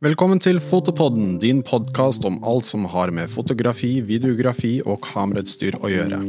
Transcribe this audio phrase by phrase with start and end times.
[0.00, 5.90] Velkommen til Fotopodden, din podkast om alt som har med fotografi, videografi og kamerautstyr å
[5.92, 6.20] gjøre.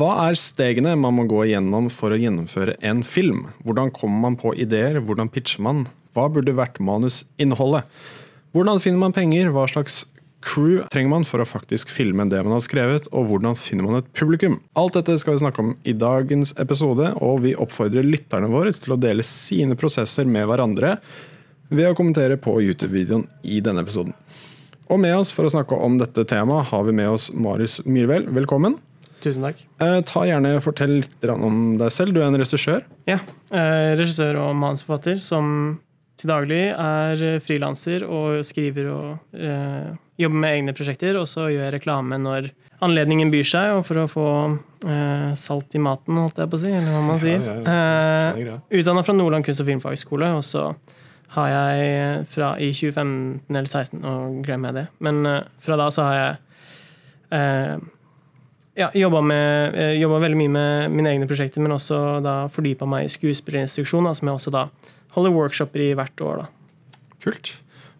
[0.00, 3.50] Hva er stegene man må gå igjennom for å gjennomføre en film?
[3.66, 5.02] Hvordan kommer man på ideer?
[5.04, 5.84] Hvordan pitcher man?
[6.16, 7.84] Hva burde vært manusinnholdet?
[8.56, 9.52] Hvordan finner man penger?
[9.52, 10.06] Hva slags
[10.44, 13.08] crew trenger man for å faktisk filme det man har skrevet?
[13.12, 14.58] Og hvordan finner man et publikum?
[14.78, 18.96] Alt dette skal vi snakke om i dagens episode, og vi oppfordrer lytterne våre til
[18.96, 20.96] å dele sine prosesser med hverandre
[21.70, 24.14] ved å kommentere på YouTube-videoen i denne episoden.
[24.90, 28.26] Og med oss for å snakke om dette temaet har vi med oss Marius Myhrvel.
[28.34, 28.80] Velkommen.
[29.22, 29.60] Tusen takk.
[29.84, 32.16] Eh, ta gjerne Fortell litt om deg selv.
[32.16, 32.82] Du er en regissør.
[33.06, 33.20] Ja.
[33.52, 35.78] Eh, regissør og manusforfatter som
[36.20, 41.18] til daglig er frilanser og skriver og eh, jobber med egne prosjekter.
[41.20, 42.50] Og så gjør jeg reklame når
[42.84, 44.28] anledningen byr seg, og for å få
[44.88, 46.72] eh, salt i maten, holdt jeg på å si.
[46.72, 47.44] Eller hva man sier.
[47.44, 48.56] Ja, ja, ja.
[48.60, 50.70] Eh, Utdanna fra Nordland kunst- og filmfagskole, og så
[51.36, 55.86] har jeg fra i 2015 eller 2016, og glemmer jeg det, men eh, fra da
[55.94, 56.38] så har jeg
[57.38, 57.74] eh,
[58.80, 62.88] ja, jobba, med, eh, jobba veldig mye med mine egne prosjekter, men også da fordypa
[62.88, 64.64] meg i skuespillerinstruksjon, som jeg også da
[65.16, 66.44] holder workshoper i hvert år.
[66.44, 66.46] da.
[67.24, 67.52] Kult.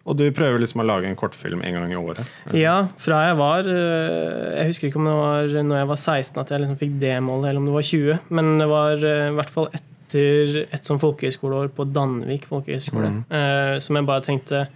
[0.09, 2.25] Og du prøver liksom å lage en kortfilm en gang i året?
[2.57, 6.41] Ja, fra jeg var eh, Jeg husker ikke om det var når jeg var 16
[6.41, 9.27] at jeg liksom fikk det målet, eller om det var 20, men det var eh,
[9.29, 13.21] i hvert fall etter et sånn folkehøyskoleår på Danvik folkehøyskole, Mm.
[13.29, 14.67] eh, som jeg bare tenkte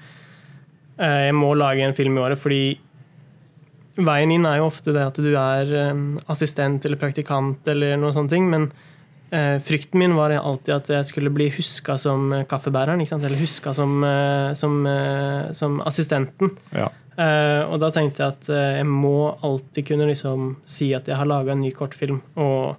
[0.97, 2.61] Jeg må lage en film i året, fordi
[3.97, 5.73] veien inn er jo ofte det at du er
[6.31, 8.69] assistent eller praktikant eller noe sånne ting, men
[9.63, 14.03] frykten min var alltid at jeg skulle bli huska som eh, kaffebæreren, eller huska som,
[14.03, 16.51] eh, som, eh, som assistenten.
[16.71, 16.91] Ja.
[17.17, 21.15] Eh, og da tenkte jeg at eh, jeg må alltid kunne liksom si at jeg
[21.15, 22.21] har laga en ny kortfilm.
[22.35, 22.75] Og,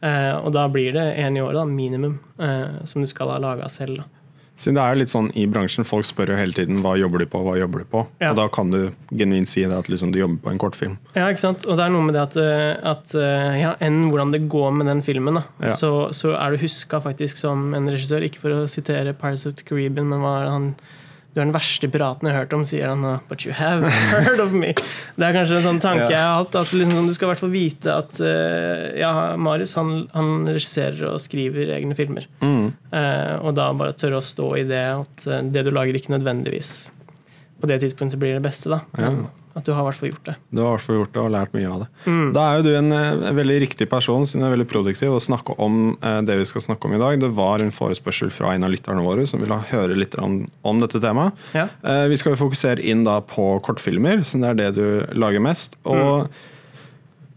[0.00, 3.68] eh, og da blir det én i året, minimum, eh, som du skal ha laga
[3.72, 4.02] selv.
[4.02, 4.15] da.
[4.56, 7.20] Siden det er jo litt sånn i bransjen, folk spør jo hele tiden hva jobber
[7.20, 8.06] du på, hva jobber du på?
[8.22, 8.30] Ja.
[8.32, 8.78] Og da kan du
[9.12, 10.94] genuint si det at liksom du jobber på en kortfilm.
[11.12, 11.66] Ja, ikke sant?
[11.68, 14.72] Og det er noe med det at, eh, at eh, ja, enn hvordan det går
[14.78, 15.74] med den filmen, da, Ja.
[15.76, 18.24] så, så er du huska faktisk som en regissør.
[18.24, 20.70] Ikke for å sitere Pirates of the Caribbean, men hva er det han
[21.36, 23.02] du er den verste piraten jeg har hørt om, sier han.
[23.28, 24.70] But you have heard of me.
[25.20, 26.56] Det er kanskje en sånn tanke jeg har hatt.
[26.56, 31.10] At liksom, du skal i hvert fall vite at uh, ja, Marius han, han regisserer
[31.10, 32.24] og skriver egne filmer.
[32.40, 32.70] Mm.
[32.88, 36.14] Uh, og da bare tørre å stå i det at eh, det du lager, ikke
[36.16, 36.70] nødvendigvis
[37.60, 38.72] på det tidspunktet blir det beste.
[38.72, 39.12] da Ja.
[39.56, 40.34] At du har i hvert fall gjort det.
[40.52, 41.86] Du har i hvert fall gjort det og lært mye av det.
[42.04, 42.24] Mm.
[42.36, 45.22] Da er jo du en, en veldig riktig person, siden du er veldig produktiv, å
[45.22, 47.16] snakke om eh, det vi skal snakke om i dag.
[47.24, 50.82] Det var en forespørsel fra en av lytterne våre som ville høre litt om, om
[50.84, 51.32] dette temaet.
[51.56, 51.68] Ja.
[51.82, 55.40] Eh, Vi skal jo fokusere inn da på kortfilmer, siden det er det du lager
[55.40, 55.78] mest.
[55.88, 56.28] Og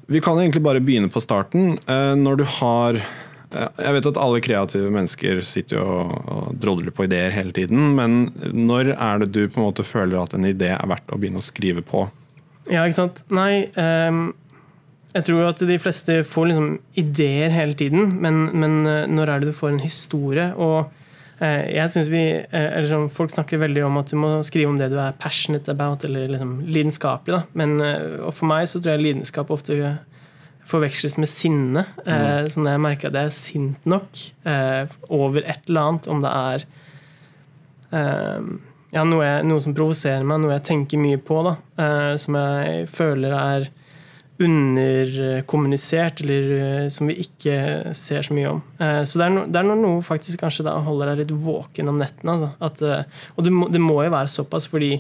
[0.10, 1.78] vi kan egentlig bare begynne på starten.
[1.88, 3.08] Eh, Når du har eh,
[3.50, 8.20] Jeg vet at alle kreative mennesker sitter jo og, drodler på ideer hele tiden, men
[8.54, 11.42] når er det du på en måte føler at en idé er verdt å begynne
[11.42, 12.06] å skrive på?
[12.70, 13.24] Ja, ikke sant?
[13.34, 14.30] Nei, um,
[15.16, 16.70] jeg tror at de fleste får liksom
[17.02, 20.46] ideer hele tiden, men, men eh, når er det du får en historie?
[20.54, 20.92] Og
[21.42, 24.70] eh, jeg synes vi, eh, eller sånn, Folk snakker veldig om at du må skrive
[24.70, 27.40] om det du er passionate about, eller liksom lidenskapelig.
[27.40, 27.42] da.
[27.58, 29.80] Men og For meg så tror jeg lidenskap ofte
[30.70, 31.86] forveksles med sinne.
[32.06, 36.10] Eh, så når jeg merker at jeg er sint nok eh, over et eller annet,
[36.12, 36.66] om det er
[37.98, 38.50] eh,
[38.96, 42.38] ja, noe, jeg, noe som provoserer meg, noe jeg tenker mye på, da, eh, som
[42.40, 43.70] jeg føler er
[44.40, 48.62] underkommunisert, eller eh, som vi ikke ser så mye om.
[48.80, 51.92] Eh, så det er, no, det er noe faktisk kanskje da holder deg litt våken
[51.92, 52.38] om nettene.
[52.38, 52.94] Altså.
[52.94, 54.94] At, og det må, det må jo være såpass, fordi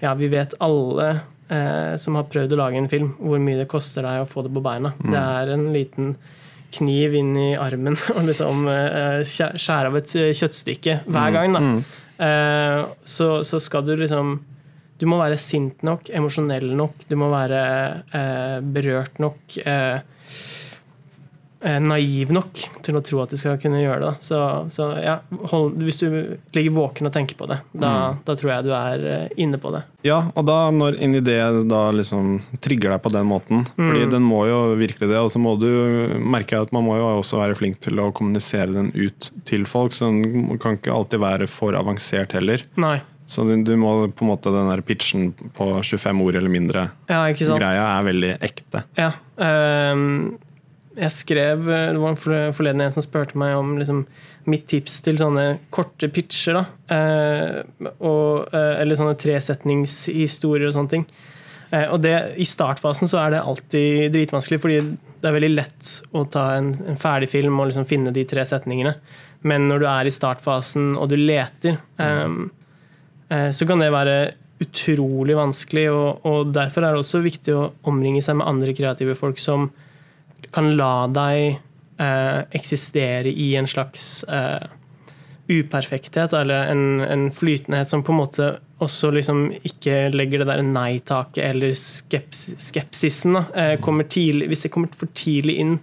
[0.00, 1.12] ja, vi vet alle
[1.50, 4.46] eh, som har prøvd å lage en film, hvor mye det koster deg å få
[4.46, 4.94] det på beina.
[5.02, 6.14] Det er en liten
[6.70, 11.56] kniv inn i armen og liksom eh, skjære av et eh, kjøttstykke hver gang.
[11.56, 11.62] da.
[12.20, 14.34] Eh, så, så skal du liksom
[15.00, 17.60] Du må være sint nok, emosjonell nok, du må være
[18.12, 19.56] eh, berørt nok.
[19.64, 20.02] Eh,
[21.60, 24.12] naiv nok til å tro at du skal kunne gjøre det.
[24.24, 24.38] Så,
[24.72, 25.18] så ja,
[25.52, 26.06] hold, hvis du
[26.56, 27.92] ligger våken og tenker på det, da,
[28.24, 29.82] da tror jeg du er eh, inne på det.
[30.06, 31.36] Ja, og da når en idé
[31.68, 35.42] da liksom trigger deg på den måten, fordi den må jo virkelig det, og så
[35.42, 35.68] må du
[36.24, 39.92] merke at man må jo også være flink til å kommunisere den ut til folk,
[39.96, 42.64] så den kan ikke alltid være for avansert heller.
[42.80, 42.98] Nei.
[43.30, 46.88] Så du, du må på en måte den der pitchen på 25 ord eller mindre
[47.06, 48.82] Ja, greia er veldig ekte.
[48.98, 49.12] Ja.
[49.38, 50.32] ehm,
[50.98, 54.06] jeg skrev Det var for- forleden en som spurte meg om liksom,
[54.46, 56.64] mitt tips til sånne korte pitcher.
[56.90, 57.62] Eh,
[58.00, 61.06] og, eh, eller sånne tresetningshistorier og sånne ting.
[61.72, 64.80] Eh, og det, I startfasen så er det alltid dritvanskelig, fordi
[65.20, 68.42] det er veldig lett å ta en, en ferdig film og liksom finne de tre
[68.48, 68.96] setningene.
[69.46, 72.26] Men når du er i startfasen og du leter, eh,
[73.30, 74.16] uh, så kan det være
[74.60, 75.86] utrolig vanskelig.
[75.94, 79.70] Og, og, derfor er det også viktig å omringe seg med andre kreative folk som
[80.54, 81.58] kan la deg
[82.00, 84.66] eh, eksistere i en slags eh,
[85.50, 88.50] uperfekthet, eller en, en, flytenhet som på en måte
[88.80, 93.36] også liksom ikke legger det der nei-taket eller skeps, skepsisen.
[93.52, 93.76] Eh,
[94.08, 95.78] tidlig, hvis det kommer for tidlig inn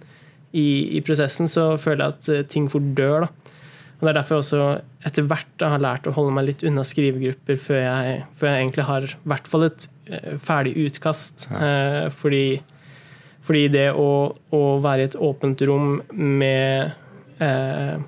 [0.52, 3.26] i, i, prosessen, så føler jeg at eh, ting fort dør.
[3.26, 3.54] Da.
[3.98, 4.64] Og Det er derfor jeg også
[5.08, 8.86] etter hvert har lært å holde meg litt unna skrivegrupper før jeg, før jeg egentlig
[8.88, 11.48] har i hvert fall et eh, ferdig utkast.
[11.50, 11.62] Ja.
[11.68, 12.44] Eh, fordi,
[13.48, 14.10] fordi, det å,
[14.52, 16.92] å, være i et åpent rom med
[17.40, 17.98] eh,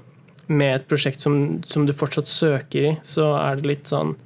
[0.50, 4.16] med et prosjekt som, som, du fortsatt søker i, så er det litt sånn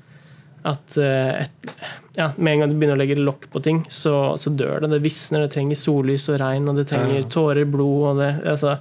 [0.64, 1.74] at eh, et,
[2.16, 4.94] ja, med en gang du begynner å legge lokk på ting, så, så, dør det.
[4.94, 7.28] Det visner, det trenger sollys og regn, og det trenger ja.
[7.36, 8.78] tårer, blod og det altså,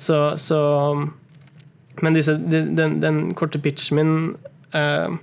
[0.00, 0.60] så, så,
[2.04, 4.16] Men disse, den, den, korte pitchen min
[4.76, 5.16] uh,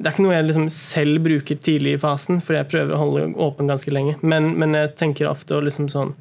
[0.00, 3.00] Det er ikke noe jeg liksom selv bruker tidlig i fasen, fordi jeg prøver å
[3.02, 4.14] holde åpen ganske lenge.
[4.24, 6.14] Men, men jeg tenker ofte å liksom sånn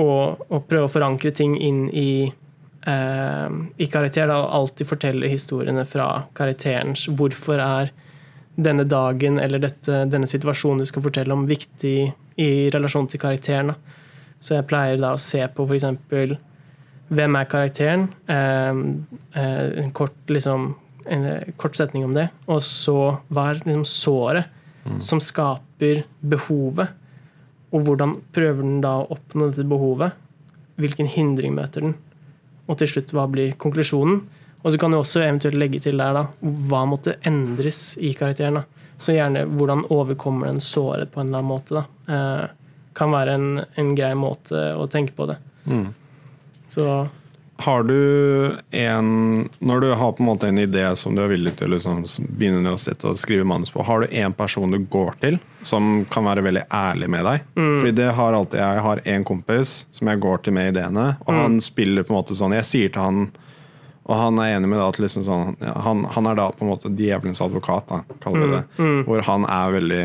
[0.00, 5.30] å, å prøve å forankre ting inn i eh, i karakter da, og alltid fortelle
[5.32, 7.92] historiene fra karakterens Hvorfor er
[8.56, 11.96] denne dagen eller dette, denne situasjonen du skal fortelle om, viktig
[12.40, 13.72] i relasjon til karakteren?
[13.72, 14.00] Da.
[14.40, 16.36] Så jeg pleier da å se på f.eks.
[17.08, 18.08] hvem er karakteren?
[18.28, 18.82] Eh,
[19.36, 20.74] eh, en kort, liksom,
[21.08, 21.26] en
[21.60, 22.28] kort setning om det.
[22.50, 24.48] Og så hva er liksom såret
[24.86, 25.00] mm.
[25.04, 26.94] som skaper behovet?
[27.74, 30.16] Og hvordan prøver den da å oppnå dette behovet?
[30.80, 31.96] Hvilken hindring møter den?
[32.66, 34.22] Og til slutt, hva blir konklusjonen?
[34.62, 38.58] Og så kan du også eventuelt legge til der da, hva måtte endres i karakteren.
[38.58, 38.86] da.
[38.98, 41.82] Så gjerne hvordan overkommer den såret på en eller annen måte.
[41.82, 41.84] da.
[42.14, 42.46] Eh,
[42.96, 45.36] kan være en, en, grei måte å tenke på det.
[45.68, 45.90] Mm.
[46.72, 46.86] Så
[47.58, 51.54] har du en Når du har på en måte en idé som du er villig
[51.56, 52.02] til å liksom
[52.36, 56.04] begynne å sitte og skrive manus på, har du en person du går til som
[56.12, 57.48] kan være veldig ærlig med deg?
[57.56, 57.72] Mm.
[57.80, 58.76] Fordi det har alltid jeg.
[58.76, 61.40] Jeg har en kompis som jeg går til med ideene, og mm.
[61.40, 63.26] han spiller på en måte sånn Jeg sier til han
[64.06, 66.70] og han er enig med deg at liksom sånn, han, han, er da på en
[66.70, 68.62] måte djevelens advokat, da, kaller vi det.
[68.76, 68.86] Mm.
[68.86, 69.00] mm.
[69.08, 70.04] Hvor han er veldig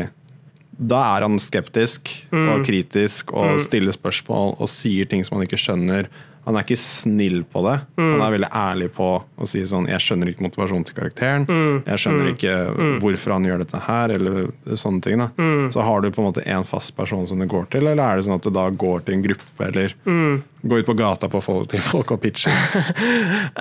[0.90, 2.64] Da er han skeptisk og mm.
[2.66, 3.60] kritisk og mm.
[3.62, 6.10] stiller spørsmål og sier ting som han ikke skjønner
[6.42, 7.76] han er ikke snill på det.
[7.94, 8.06] Mm.
[8.06, 11.44] Han er veldig ærlig på å si sånn Jeg skjønner ikke motivasjonen til karakteren.
[11.46, 11.76] Mm.
[11.86, 12.30] Jeg skjønner mm.
[12.32, 12.96] ikke mm.
[13.04, 15.22] hvorfor han gjør dette her, eller sånne ting.
[15.22, 15.68] da mm.
[15.74, 18.18] Så har du på en måte en fast person som du går til, eller er
[18.18, 20.34] det sånn at du da går til en gruppe, eller mm.
[20.72, 22.58] går ut på gata på folk, til folk og pitcher?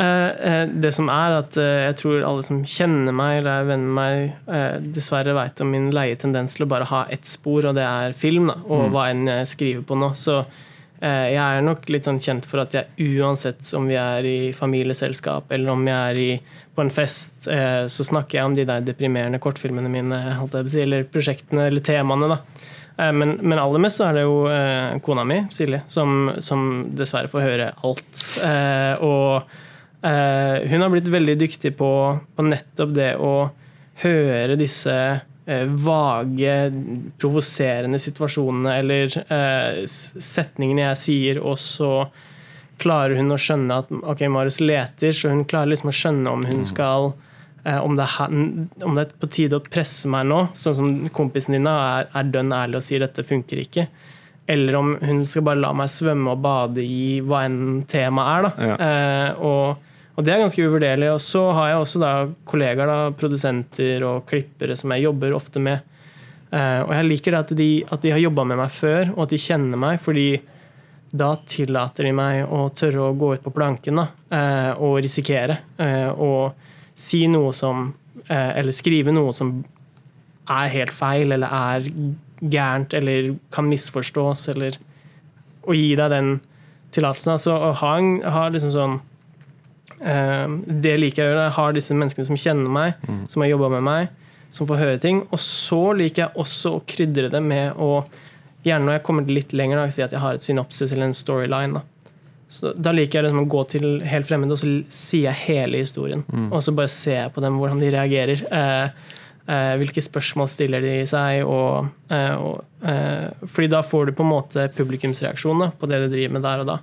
[0.02, 3.68] Eh, eh, det som er at eh, jeg tror alle som kjenner meg eller er
[3.68, 7.68] venner med meg, dessverre veit om min leie tendens til å bare ha ett spor,
[7.70, 10.14] og det er film, da, og hva enn jeg skriver på nå.
[10.18, 10.40] Så
[11.02, 15.50] jeg er nok litt sånn kjent for at jeg uansett om vi er i familieselskap
[15.56, 16.28] eller om jeg er i,
[16.76, 21.66] på en fest, eh, så snakker jeg om de der deprimerende kortfilmene mine, eller prosjektene
[21.72, 22.30] eller temaene.
[22.36, 22.38] da.
[22.98, 24.38] Eh, men, men, aller mest så er det jo
[25.02, 28.24] kona mi, Silje, som, som dessverre får høre alt.
[29.02, 29.58] Og
[30.02, 31.92] hun har blitt veldig dyktig på,
[32.36, 33.34] på nettopp det å
[34.02, 36.58] høre disse Eh, vage,
[37.18, 41.92] provoserende situasjonene eller eh, setningene jeg sier, og så
[42.82, 46.46] klarer hun å skjønne at ok, Marius leter, så hun klarer liksom å skjønne om
[46.46, 46.70] hun mm.
[46.70, 47.12] skal
[47.66, 48.40] eh, om, det er,
[48.86, 52.34] om, det er, på tide å presse meg nå, sånn som kompisen din er, er
[52.34, 53.88] dønn ærlig og sier dette funker ikke.
[54.50, 58.48] Eller om hun skal bare la meg svømme og bade i hva enn temaet er.
[58.48, 58.70] da.
[58.72, 58.78] Ja.
[58.88, 61.10] Eh, og og det er ganske uvurderlig.
[61.14, 62.12] Og så har jeg også da
[62.48, 65.88] kollegaer, da, produsenter og klippere som jeg jobber ofte med.
[66.52, 69.24] Uh, og jeg liker det at de, at de har jobba med meg før, og
[69.26, 70.02] at de kjenner meg.
[70.04, 70.42] fordi
[71.12, 75.58] da tillater de meg å tørre å gå ut på planken da, uh, og risikere.
[75.80, 77.92] Uh, og si noe som
[78.32, 79.50] Eller skrive noe som
[80.52, 81.86] er helt feil, eller er
[82.54, 84.78] gærent, eller kan misforstås, eller
[85.66, 86.30] Å gi deg den
[86.92, 87.34] tillatelsen.
[87.34, 89.00] Altså å ha, en, ha liksom sånn
[90.02, 91.46] det liker jeg å gjøre.
[91.46, 93.20] Jeg har disse menneskene som kjenner meg, mm.
[93.30, 95.22] som har jobba med meg, som får høre ting.
[95.30, 97.94] Og så liker jeg også å krydre det med å
[98.62, 101.18] Gjerne når jeg kommer litt lenger, da, si at jeg har et synopsis eller en
[101.18, 101.80] storyline.
[101.80, 102.12] Da,
[102.52, 105.82] så da liker jeg liksom å gå til helt fremmede, og så sier jeg hele
[105.82, 106.22] historien.
[106.28, 106.52] Mm.
[106.52, 108.44] Og så bare ser jeg på dem, hvordan de reagerer.
[108.60, 109.16] Eh,
[109.48, 111.42] eh, hvilke spørsmål stiller de seg?
[111.48, 116.04] Og, eh, og, eh, fordi da får du på en måte publikumsreaksjon da, på det
[116.04, 116.78] du driver med der og da.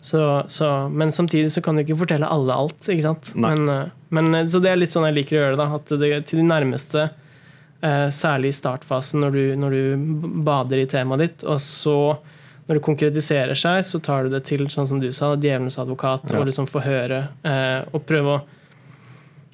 [0.00, 2.78] Så, så, men samtidig så kan du ikke fortelle alle alt.
[2.86, 3.32] ikke sant?
[3.34, 5.70] Men, eh, men, eh, så det er litt sånn jeg liker å gjøre det.
[5.80, 7.08] At det, til de nærmeste
[7.78, 11.44] Eh, særlig i startfasen, når du, når du bader i temaet ditt.
[11.46, 11.94] Og så,
[12.66, 16.26] når det konkretiserer seg, så tar du det til, sånn som du sa, djevelens advokat,
[16.32, 16.40] Ja.
[16.40, 16.82] og liksom få
[17.44, 18.40] Eh, og prøve å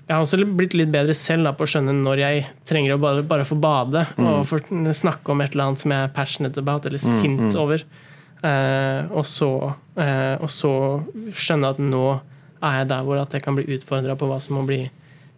[0.07, 3.01] Jeg har også blitt litt bedre selv da, på å skjønne når jeg trenger å
[3.01, 4.45] bare, bare få bade og
[4.93, 7.83] snakke om et eller annet som jeg er passionate about, eller sint over.
[8.45, 9.51] Eh, og, så,
[9.97, 10.75] eh, og så
[11.33, 12.07] skjønne at nå
[12.65, 14.83] er jeg der hvor at jeg kan bli utfordra på hva som må bli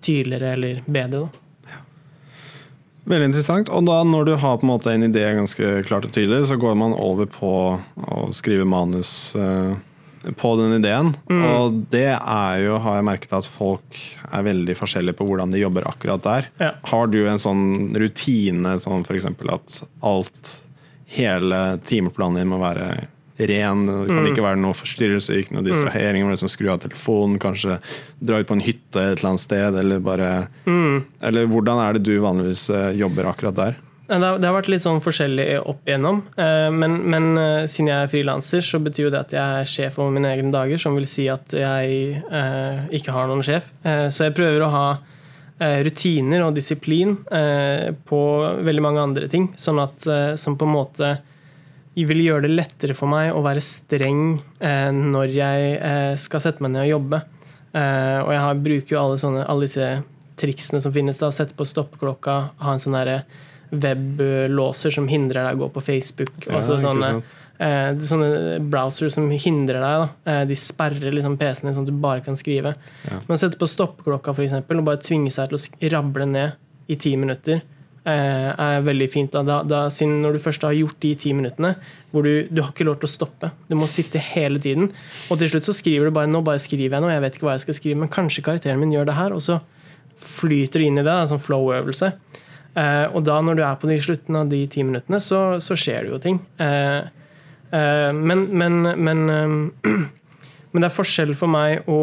[0.04, 1.26] tydeligere eller bedre.
[1.26, 1.42] Da.
[3.06, 3.70] Veldig interessant.
[3.70, 6.58] Og da når du har på en måte en idé ganske klart og tydelig, så
[6.58, 9.76] går man over på å skrive manus eh,
[10.34, 11.12] på den ideen.
[11.30, 15.62] Og det er jo, har jeg merket at folk er veldig forskjellige på hvordan de
[15.62, 16.50] jobber akkurat der.
[16.58, 16.72] Ja.
[16.90, 19.30] Har du en sånn rutine som sånn f.eks.
[19.54, 19.78] at
[20.10, 20.56] alt,
[21.06, 22.88] hele timeplanen din må være
[23.36, 27.36] ren, det kan ikke være noe forstyrrelse, ikke noe distrahering, må liksom skru av telefonen,
[27.38, 27.76] kanskje
[28.24, 30.30] dra ut på en hytte et eller annet sted, eller bare
[31.20, 33.76] Eller hvordan er det du vanligvis eh, jobber akkurat der?
[34.06, 36.22] Det har, vært litt sånn forskjellig opp igjennom.
[36.38, 39.64] eh, Men, men eh, siden jeg er frilanser, så betyr jo det at jeg er
[39.68, 40.78] sjef over mine egne dager.
[40.78, 42.22] Som vil si at jeg
[42.94, 43.68] ikke har noen sjef.
[43.84, 44.86] Så jeg prøver å ha
[45.58, 48.20] rutiner og disiplin eh, på
[48.66, 49.48] veldig mange andre ting.
[49.56, 51.14] Sånn at, eh, som på en måte
[51.96, 56.60] vil gjøre det lettere for meg å være streng eh, når jeg eh, skal sette
[56.64, 57.22] meg ned og jobbe.
[57.72, 59.88] Eh, og jeg bruker jo alle, sånne, alle disse
[60.36, 61.16] triksene som finnes.
[61.16, 63.22] da, Sette på stoppeklokka, ha en sånn derre
[63.70, 66.34] weblåser som hindrer deg å gå på Facebook.
[66.46, 67.22] Ja, altså sånne,
[67.58, 70.02] eh, sånne browser som hindrer deg.
[70.02, 70.08] Da.
[70.32, 72.76] Eh, de sperrer liksom PC-en din sånn at du bare kan skrive.
[73.08, 73.22] Ja.
[73.26, 76.54] Men å sette på stoppeklokka for eksempel, og bare tvinge seg til å rable ned
[76.88, 77.62] i ti minutter,
[78.06, 79.32] eh, er veldig fint.
[79.32, 79.42] Da.
[79.42, 81.74] Da, da, siden når du først har gjort de ti minuttene,
[82.12, 83.50] hvor du, du har ikke lov til å stoppe.
[83.68, 84.92] Du må sitte hele tiden.
[85.30, 87.50] Og til slutt så skriver du bare nå bare skriver jeg noe, jeg vet ikke
[87.50, 89.60] hva jeg skal skrive, men kanskje karakteren min gjør det her, og så
[90.16, 91.12] flyter du inn i det.
[91.12, 92.12] En sånn flow-øvelse.
[92.76, 95.76] Eh, og da, når du er på de slutten av de ti minuttene, så, så
[95.78, 96.40] skjer det jo ting.
[96.60, 97.08] Eh,
[97.72, 99.22] eh, men men, men,
[100.70, 102.00] men det er forskjell for meg å,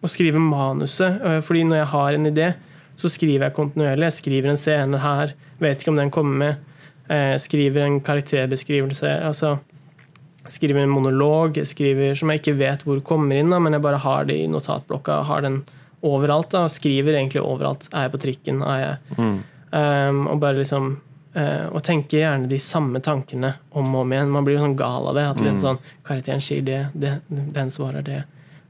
[0.00, 1.22] å skrive manuset.
[1.46, 2.50] fordi når jeg har en idé,
[2.98, 4.10] så skriver jeg kontinuerlig.
[4.10, 6.64] Jeg skriver en scene her, vet ikke om den kommer med.
[7.08, 9.20] jeg skriver en karakterbeskrivelse.
[9.24, 9.56] altså
[10.48, 14.28] skriver en monolog skriver, som jeg ikke vet hvor kommer inn, men jeg bare har
[14.28, 15.22] det i notatblokka.
[15.28, 15.62] har den
[16.00, 16.50] overalt.
[16.50, 17.88] da, og Skriver egentlig overalt.
[17.92, 18.62] Er jeg på trikken?
[18.62, 20.90] Er jeg um, Og bare liksom
[21.36, 24.32] uh, Og tenker gjerne de samme tankene om og om igjen.
[24.34, 25.28] Man blir jo sånn gal av det.
[25.28, 28.24] at litt sånn, Karakteren sier det, det, den svarer det.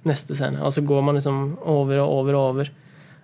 [0.09, 0.63] Neste scene.
[0.65, 2.73] Og så går man liksom over og over og over.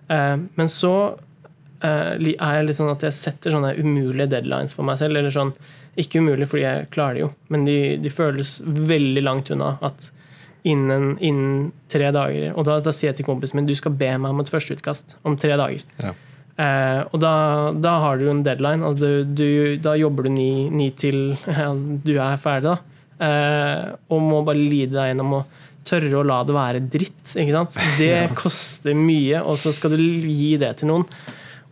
[0.09, 4.87] Uh, men så uh, er jeg litt sånn at jeg setter sånne umulige deadlines for
[4.87, 5.17] meg selv.
[5.17, 5.55] eller sånn,
[5.97, 9.77] Ikke umulig, fordi jeg klarer det jo, men de, de føles veldig langt unna.
[9.81, 10.11] at
[10.65, 12.51] innen, innen tre dager.
[12.55, 15.17] Og da, da sier jeg til kompisen min du skal be meg om et førsteutkast
[15.27, 15.85] om tre dager.
[16.01, 16.15] Ja.
[16.55, 17.35] Eh, og da,
[17.83, 21.69] da har du en deadline, og du, du, da jobber du ni, ni til ja,
[21.75, 22.73] du er ferdig.
[22.73, 22.77] da.
[23.25, 25.45] Eh, og må bare lide deg gjennom å
[25.85, 27.35] tørre å la det være dritt.
[27.35, 27.79] ikke sant?
[28.01, 31.05] Det koster mye, og så skal du gi det til noen.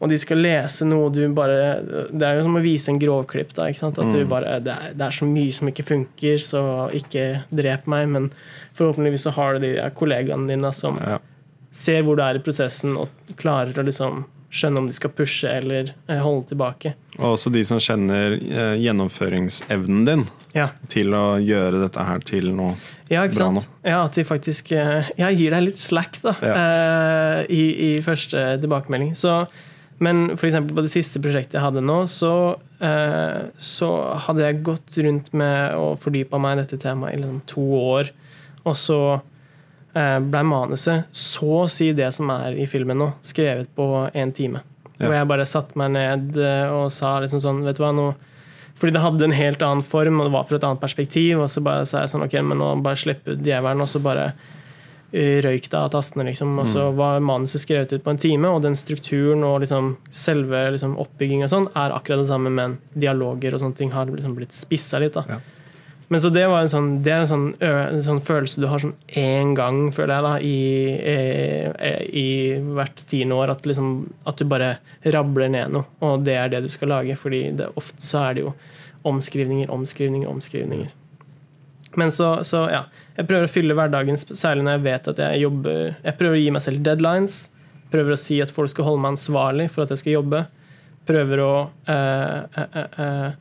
[0.04, 1.80] Og de skal lese noe du bare
[2.12, 3.54] Det er jo som å vise en grovklipp.
[3.56, 4.00] da, ikke sant?
[4.04, 7.24] At du bare, det er, det er så mye som ikke funker, så ikke
[7.56, 8.10] drep meg.
[8.12, 8.30] Men
[8.76, 11.20] forhåpentligvis så har du de kollegaene dine som Ja.
[11.72, 15.50] ser hvor du er i prosessen, og klarer å liksom skjønne om de skal pushe
[15.50, 16.92] eller eh, holde tilbake.
[17.18, 22.52] Og også de som kjenner eh, gjennomføringsevnen din Ja, til å gjøre dette her til
[22.54, 22.76] noe
[23.10, 23.66] ja Bra sant?
[23.86, 27.42] Ja, At de faktisk eh, Jeg gir deg litt slack da, ja.
[27.50, 27.64] i,
[27.98, 29.16] i første tilbakemelding.
[29.18, 29.40] Så,
[30.02, 32.34] men eksempel på det siste prosjektet jeg hadde nå, så,
[32.84, 33.90] eh, så
[34.26, 38.12] hadde jeg gått rundt med og fordypa meg i dette temaet i liksom to år.
[38.64, 43.72] Og så eh, ble manuset så å si det som er i filmen nå, skrevet
[43.78, 44.64] på én time.
[44.98, 45.08] Ja.
[45.08, 48.14] Hvor jeg bare satte meg ned eh, og sa liksom sånn Vet du hva, nå
[48.74, 51.38] fordi det hadde en helt annen form, og det var fra et annet perspektiv.
[51.44, 54.02] Og så bare sa jeg sånn, ok, men nå bare slipp ut djevelen, og så
[54.04, 54.32] bare
[55.14, 56.56] røyk det av tastene, liksom.
[56.60, 60.66] Og så var manuset skrevet ut på en time, og den strukturen og liksom selve
[60.74, 64.34] liksom, oppbygging og sånn er akkurat det samme, men dialoger og sånne ting har liksom
[64.38, 65.14] blitt spissa litt.
[65.14, 65.26] da.
[65.30, 65.42] Ja.
[66.14, 68.82] Men så det, var en sånn, det er en sånn, en sånn følelse du har
[68.82, 70.58] sånn én gang, føler jeg, da, i,
[72.14, 72.28] i, i
[72.76, 73.54] hvert tiende år.
[73.56, 73.96] At, liksom,
[74.30, 74.76] at du bare
[75.16, 77.16] rabler ned noe, og det er det du skal lage.
[77.18, 78.54] fordi det, ofte så er det jo
[79.10, 80.92] omskrivninger, omskrivninger, omskrivninger.
[82.00, 82.84] Men så, så ja,
[83.18, 86.42] jeg prøver å fylle hverdagen, særlig når jeg vet at jeg jobber Jeg prøver å
[86.42, 87.38] gi meg selv deadlines.
[87.94, 90.44] Prøver å si at folk skal holde meg ansvarlig for at jeg skal jobbe.
[91.08, 91.54] Prøver å
[91.92, 93.32] eh, eh, eh,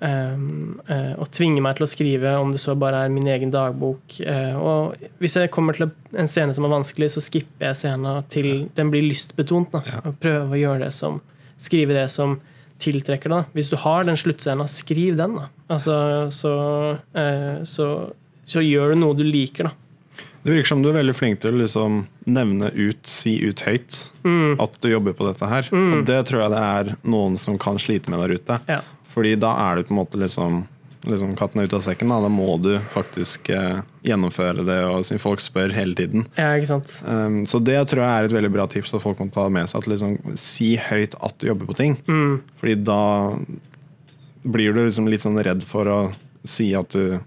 [0.00, 3.50] Um, eh, og tvinge meg til å skrive, om det så bare er min egen
[3.52, 4.14] dagbok.
[4.24, 8.24] Eh, og hvis jeg kommer til en scene som er vanskelig, så skipper jeg scenen
[8.32, 8.48] til
[8.78, 9.74] den blir lystbetont.
[9.74, 11.20] Da, og prøver å gjøre det som
[11.60, 12.38] skrive det som
[12.80, 13.52] tiltrekker deg.
[13.56, 15.36] Hvis du har den sluttscenen, skriv den.
[15.38, 15.46] da.
[15.70, 15.94] Altså,
[16.34, 16.54] så,
[17.14, 17.86] eh, så,
[18.46, 19.76] så gjør du noe du liker, da.
[20.40, 21.96] Det virker som du er veldig flink til å liksom
[22.32, 23.98] nevne ut, si ut høyt
[24.64, 25.68] at du jobber på dette her.
[25.76, 28.56] Og det tror jeg det er noen som kan slite med der ute.
[28.70, 28.78] Ja.
[29.12, 30.62] Fordi da er du på en måte liksom,
[31.08, 32.08] liksom katten er ute av sekken.
[32.12, 32.18] Da.
[32.20, 36.26] da må du faktisk eh, gjennomføre det, og siden folk spør hele tiden.
[36.36, 36.96] Ja, ikke sant?
[37.08, 39.70] Um, så det tror jeg er et veldig bra tips at folk må ta med
[39.70, 39.80] seg.
[39.80, 41.96] At liksom, si høyt at du jobber på ting.
[42.60, 43.00] Fordi da
[44.42, 45.98] blir du liksom litt sånn redd for å
[46.48, 47.18] si at du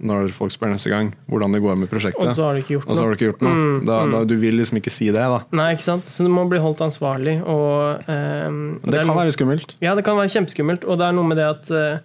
[0.00, 2.22] når folk spør neste gang hvordan det går med prosjektet.
[2.24, 3.12] Og så har du ikke gjort Og så har noe.
[3.12, 3.56] du ikke gjort noe.
[3.58, 5.42] Mm, Da, da, du vil liksom ikke si det, da.
[5.52, 6.06] Nei, ikke sant?
[6.08, 7.34] Så du må bli holdt ansvarlig.
[7.44, 9.74] Og, og Det er kan noe- være skummelt.
[9.84, 10.86] Ja, det kan være kjempeskummelt.
[10.88, 11.98] Og det er noe med det at, eh,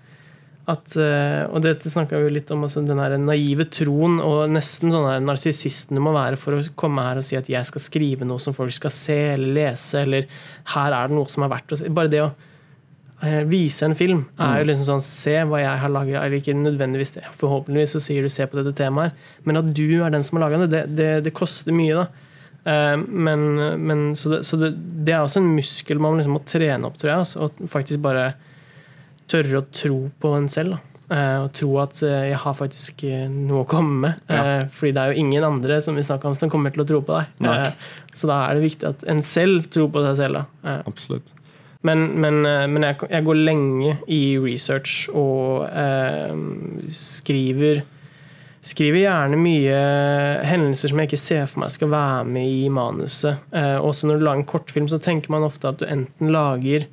[0.71, 5.05] at eh, Og dette snakka vi litt om, altså, den naive troen og nesten sånn
[5.05, 8.25] her narsissisten du må være for å komme her og si at jeg skal skrive
[8.25, 10.25] noe som folk skal se eller lese, eller
[10.73, 11.91] her er det noe som er verdt å se.
[11.93, 12.31] Bare det å
[13.21, 16.57] eh, vise en film er jo liksom sånn Se hva jeg har laga, eller ikke
[16.57, 17.27] nødvendigvis det.
[17.37, 19.13] Forhåpentligvis så sier du se på dette temaet,
[19.45, 22.07] men at du er den som har laga det, det, det, det koster mye, da.
[22.65, 23.45] Eh, Men,
[23.85, 24.73] men, så det, så det,
[25.05, 27.21] det er også en muskel man liksom må trene opp, tror jeg.
[27.21, 28.31] Altså, og faktisk bare
[29.31, 30.77] tørre å tro på en selv.
[31.09, 34.21] Eh, Og tro at eh, jeg har faktisk eh, noe å komme med.
[34.31, 34.41] Ja.
[34.61, 36.87] Eh, Fordi det er jo ingen andre som vi snakker om som kommer til å
[36.89, 37.73] tro på deg.
[38.15, 40.45] Så da er det viktig at en selv tror på seg selv.
[40.87, 41.29] Absolutt.
[41.85, 42.39] Men, men,
[42.73, 46.33] men jeg, jeg går lenge i research og eh,
[46.89, 47.83] skriver
[48.65, 49.75] Skriver gjerne mye
[50.49, 53.43] hendelser som jeg ikke ser for meg skal være med i manuset.
[53.53, 56.87] Eh, også når du lager en kortfilm, så tenker man ofte at du enten lager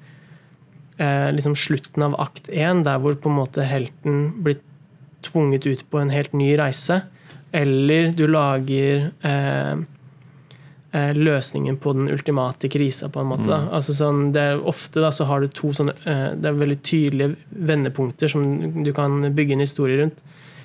[1.35, 4.61] liksom slutten av akt én, der hvor på en måte helten blir
[5.23, 7.01] tvunget ut på en helt ny reise,
[7.53, 9.73] eller du lager eh,
[10.93, 13.49] eh, løsningen på den ultimate krisa, på en måte.
[13.51, 13.67] Da.
[13.77, 16.79] Altså sånn, det er ofte da, så har du to sånne eh, Det er veldig
[16.81, 17.37] tydelige
[17.73, 18.47] vendepunkter som
[18.85, 20.23] du kan bygge en historie rundt.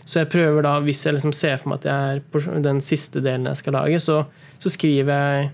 [0.08, 2.80] Så jeg prøver da, hvis jeg liksom ser for meg at jeg er på den
[2.84, 4.22] siste delen jeg skal lage, så,
[4.64, 5.50] så skriver jeg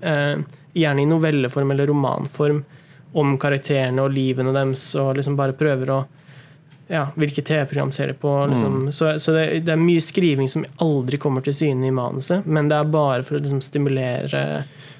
[0.00, 0.40] eh,
[0.78, 2.64] gjerne i novelleform eller romanform
[3.12, 5.98] om karakterene og livene deres, og liksom bare prøver å
[6.88, 8.30] ja, hvilke TV-program ser de på?
[8.48, 8.76] Liksom.
[8.96, 12.70] Så, så det, det er mye skriving som aldri kommer til syne i manuset, men
[12.70, 14.40] det er bare for å liksom, stimulere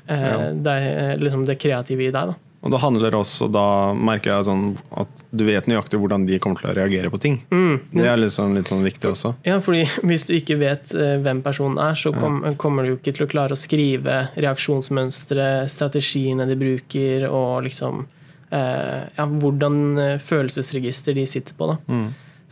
[0.05, 0.51] eh, Ja.
[0.53, 2.35] deg, eh, liksom det kreative i deg.
[2.35, 2.37] Da.
[2.69, 4.65] Og det handler også, da merker jeg sånn
[5.01, 7.39] at du vet nøyaktig hvordan de kommer til å reagere på ting.
[7.49, 7.79] Mm.
[7.95, 9.33] Det er liksom litt sånn viktig også.
[9.49, 12.99] Ja, fordi Hvis du ikke vet eh, hvem personen er, så kom, kommer du jo
[12.99, 18.05] ikke til å klare å skrive reaksjonsmønstre, strategiene de bruker, og liksom
[18.53, 21.73] eh, ja, hvordan eh, følelsesregister de sitter på.
[21.73, 22.03] da.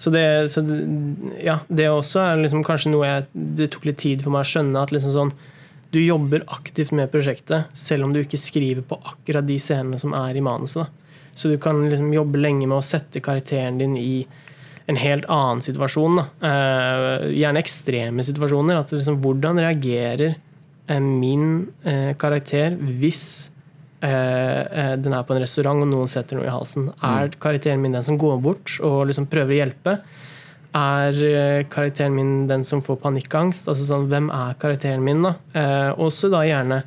[0.00, 0.80] Så, det, så det,
[1.44, 3.28] ja, det også er liksom kanskje noe jeg,
[3.60, 4.80] det tok litt tid for meg å skjønne.
[4.80, 5.36] at liksom sånn,
[5.94, 10.14] Du jobber aktivt med prosjektet, selv om du ikke skriver på akkurat de scenene som
[10.18, 10.84] er i manuset.
[10.84, 11.06] da.
[11.36, 14.26] Så du kan liksom jobbe lenge med å sette karakteren din i
[14.86, 16.20] en helt annen situasjon.
[16.20, 16.24] Da.
[16.48, 18.78] Eh, gjerne ekstreme situasjoner.
[18.80, 23.24] At liksom, hvordan reagerer eh, min eh, karakter hvis
[24.00, 26.88] eh, eh, den er på en restaurant og noen setter noe i halsen?
[27.04, 29.98] Er karakteren min den som går bort og liksom prøver å hjelpe?
[30.76, 33.68] Er eh, karakteren min den som får panikkangst?
[33.70, 35.22] Altså sånn, Hvem er karakteren min?
[35.24, 35.36] da?
[35.56, 36.82] Eh, også da gjerne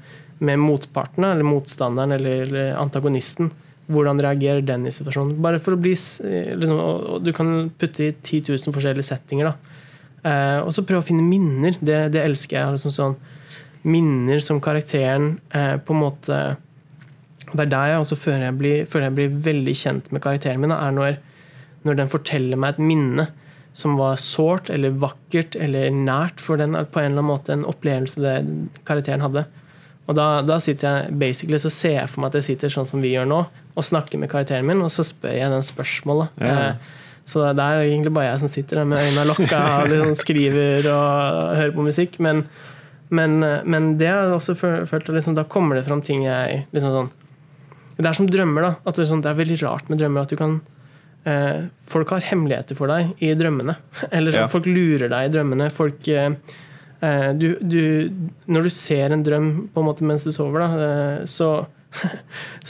[0.46, 3.50] med motparten, eller motstanderen eller, eller antagonisten.
[3.90, 5.40] Hvordan reagerer den i situasjonen?
[5.42, 9.50] Bare for å bli eh, liksom, og Du kan putte i 10 000 forskjellige settinger.
[9.50, 9.80] da.
[10.30, 11.80] Eh, og så prøve å finne minner.
[11.82, 12.78] Det, det elsker jeg.
[12.78, 13.18] Liksom sånn,
[13.90, 16.40] minner som karakteren eh, på en måte
[17.50, 20.62] Det er der jeg også føler jeg blir, føler jeg blir veldig kjent med karakteren
[20.62, 20.74] min.
[20.74, 21.20] da, er når,
[21.88, 23.30] når den forteller meg et minne
[23.74, 27.66] som var sårt eller vakkert eller nært for den, på en eller annen måte en
[27.70, 28.36] opplevelse det
[28.88, 29.46] karakteren hadde.
[30.10, 32.88] Og da, da sitter jeg basically så ser jeg for meg at jeg sitter sånn
[32.90, 33.44] som vi gjør nå,
[33.78, 36.34] og snakker med karakteren min, og så spør jeg den spørsmålet.
[36.42, 36.56] Ja.
[36.72, 36.96] Eh,
[37.30, 40.88] Så det er egentlig bare jeg som sitter der med øynene lokka og liksom skriver
[40.90, 42.16] og hører på musikk.
[42.26, 42.40] Men,
[43.14, 43.36] men,
[43.70, 47.12] men det har jeg også følt liksom, da kommer det fram ting jeg liksom sånn
[48.00, 48.72] Det er som drømmer, da.
[48.82, 50.58] At det, er sånn, det er veldig rart med drømmer at du kan
[51.30, 53.76] eh, Folk har hemmeligheter for deg i drømmene.
[54.12, 54.52] Eller sånn, Ja.
[54.52, 55.70] folk lurer deg i drømmene.
[55.74, 56.30] Folk eh,
[57.06, 57.82] eh, du, du,
[58.50, 61.52] Når du ser en drøm på en måte mens du sover, da, eh, så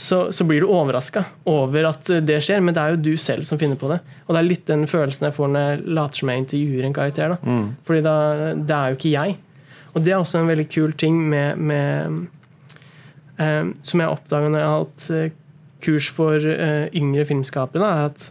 [0.00, 1.20] så, så blir du overraska
[1.52, 3.98] over at det skjer, men det er jo du selv som finner på det.
[4.24, 6.94] Og det er litt den følelsen jeg får når jeg later som jeg intervjuer en
[6.96, 7.34] karakter.
[7.34, 7.56] Da.
[7.84, 8.14] Fordi da,
[8.56, 9.34] det er jo ikke jeg.
[9.92, 12.16] Og det er også en veldig kul ting med, med
[13.44, 15.36] eh, Som jeg oppdaga når jeg har hatt eh,
[15.84, 18.26] kurs for eh, yngre filmskapere, er at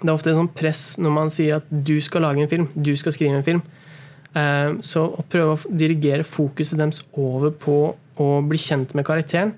[0.00, 2.68] det er ofte et sånt press når man sier at du skal lage en film,
[2.74, 3.62] du skal skrive en film.
[4.36, 7.80] Eh, så å prøve å dirigere fokuset deres over på
[8.20, 9.56] å bli kjent med karakteren,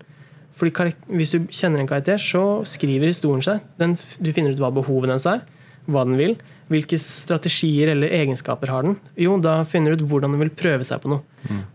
[0.53, 3.61] Fordi karakter, Hvis du kjenner en karakter, så skriver historien seg.
[3.79, 5.41] Den, du finner ut hva behovet dens er,
[5.89, 6.37] hva den vil.
[6.71, 8.97] Hvilke strategier eller egenskaper har den?
[9.19, 11.25] Jo, da finner du ut hvordan den vil prøve seg på noe.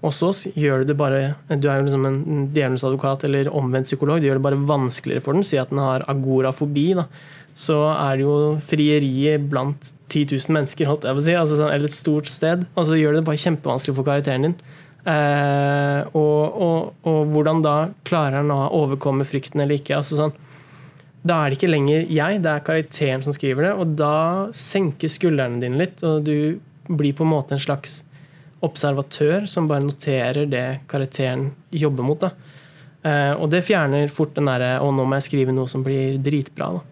[0.02, 3.90] Og så gjør du det bare Du er jo liksom en djevelens advokat eller omvendt
[3.90, 4.22] psykolog.
[4.22, 5.44] Du gjør det bare vanskeligere for den.
[5.44, 6.94] Si at den har agorafobi.
[6.96, 7.10] da
[7.58, 11.58] så er det jo frieriet blant 10 000 mennesker, holdt jeg på å si, altså
[11.60, 12.68] sånn, eller et stort sted.
[12.76, 14.58] Altså det gjør det bare kjempevanskelig for karakteren din.
[15.08, 19.98] Eh, og, og, og hvordan da klarer han å overkomme frykten eller ikke.
[19.98, 20.36] altså sånn
[21.28, 23.72] da er det ikke lenger jeg, det er karakteren som skriver det.
[23.82, 24.18] Og da
[24.56, 28.02] senker skuldrene dine litt, og du blir på en måte en slags
[28.64, 32.22] observatør som bare noterer det karakteren jobber mot.
[32.22, 32.32] Da.
[33.04, 36.18] Eh, og det fjerner fort den derre 'Å, nå må jeg skrive noe som blir
[36.22, 36.72] dritbra'.
[36.78, 36.86] Da.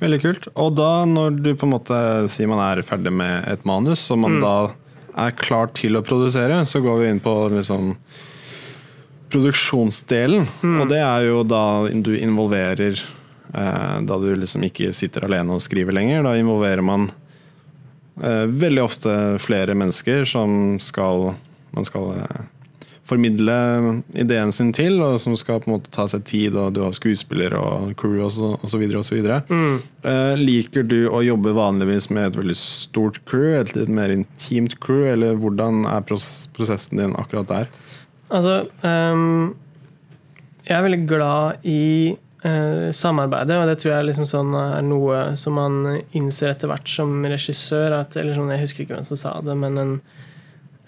[0.00, 0.48] Veldig kult.
[0.56, 2.00] Og da, når du på en måte
[2.32, 4.54] sier man er ferdig med et manus, og man da
[5.20, 7.94] er klar til å produsere, så går vi inn på liksom
[9.30, 10.46] produksjonsdelen.
[10.80, 15.62] Og det er jo da du involverer eh, Da du liksom ikke sitter alene og
[15.62, 16.24] skriver lenger.
[16.26, 17.10] Da involverer man
[18.22, 21.34] eh, veldig ofte flere mennesker som skal
[21.76, 22.40] man skal eh,
[23.10, 23.56] formidle
[24.18, 26.94] ideen sin til, og som skal på en måte ta seg tid, og du har
[26.96, 28.84] skuespiller og crew osv.
[29.50, 29.76] Mm.
[30.04, 34.78] Uh, liker du å jobbe vanligvis med et veldig stort crew, et litt mer intimt
[34.82, 37.70] crew, eller hvordan er pros prosessen din akkurat der?
[38.30, 39.56] Altså um,
[40.68, 42.14] Jeg er veldig glad i
[42.46, 46.90] uh, samarbeidet, og det tror jeg liksom sånn er noe som man innser etter hvert
[46.90, 48.00] som regissør.
[48.02, 49.96] At, eller sånn, jeg husker ikke hvem som sa det, men en,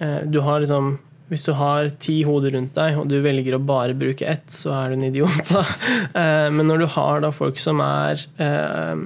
[0.03, 0.95] uh, du har liksom
[1.31, 4.69] hvis du har ti hoder rundt deg, og du velger å bare bruke ett, så
[4.77, 5.45] er du en idiot.
[5.49, 5.63] Da.
[6.23, 8.97] Eh, Men når du har da folk som er eh,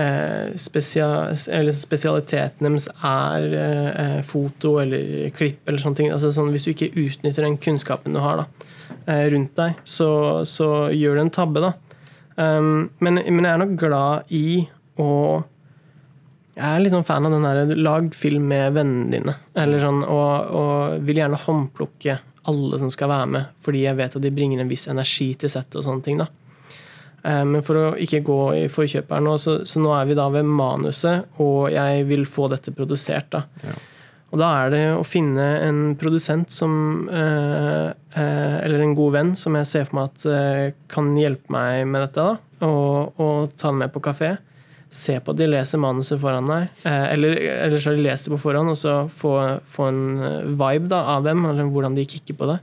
[0.00, 3.42] eh, Spesialiteten deres er
[4.26, 6.10] foto eller klipp eller sånne ting.
[6.14, 8.46] Altså sånn, hvis du ikke utnytter den kunnskapen du har da,
[9.30, 10.10] rundt deg, så,
[10.48, 11.58] så gjør du en tabbe.
[11.62, 11.72] da.
[12.40, 14.66] Men, men jeg er nok glad i
[15.00, 15.10] å
[16.60, 19.34] jeg er sånn fan av den derre lag film med vennene dine.
[19.58, 22.18] Eller sånn, og, og vil gjerne håndplukke
[22.50, 25.52] alle som skal være med, fordi jeg vet at de bringer en viss energi til
[25.52, 26.20] settet og sånne ting.
[26.20, 26.26] da.
[27.22, 30.16] Eh, Men for å ikke gå i forkjøpet her nå, så, så nå er vi
[30.18, 33.30] da ved manuset, og jeg vil få dette produsert.
[33.36, 33.44] da.
[33.64, 33.76] Ja.
[34.30, 39.32] Og da er det å finne en produsent som eh, eh, Eller en god venn
[39.34, 42.28] som jeg ser for meg at eh, kan hjelpe meg med dette.
[42.28, 44.36] da, Og, og ta den med på kafé.
[44.90, 46.70] Se på at de leser manuset foran deg.
[46.88, 49.34] Eh, eller, eller så har de lest det på forhånd, og så få,
[49.70, 52.58] få en eh, vibe da, av dem, eller hvordan de kikker på det.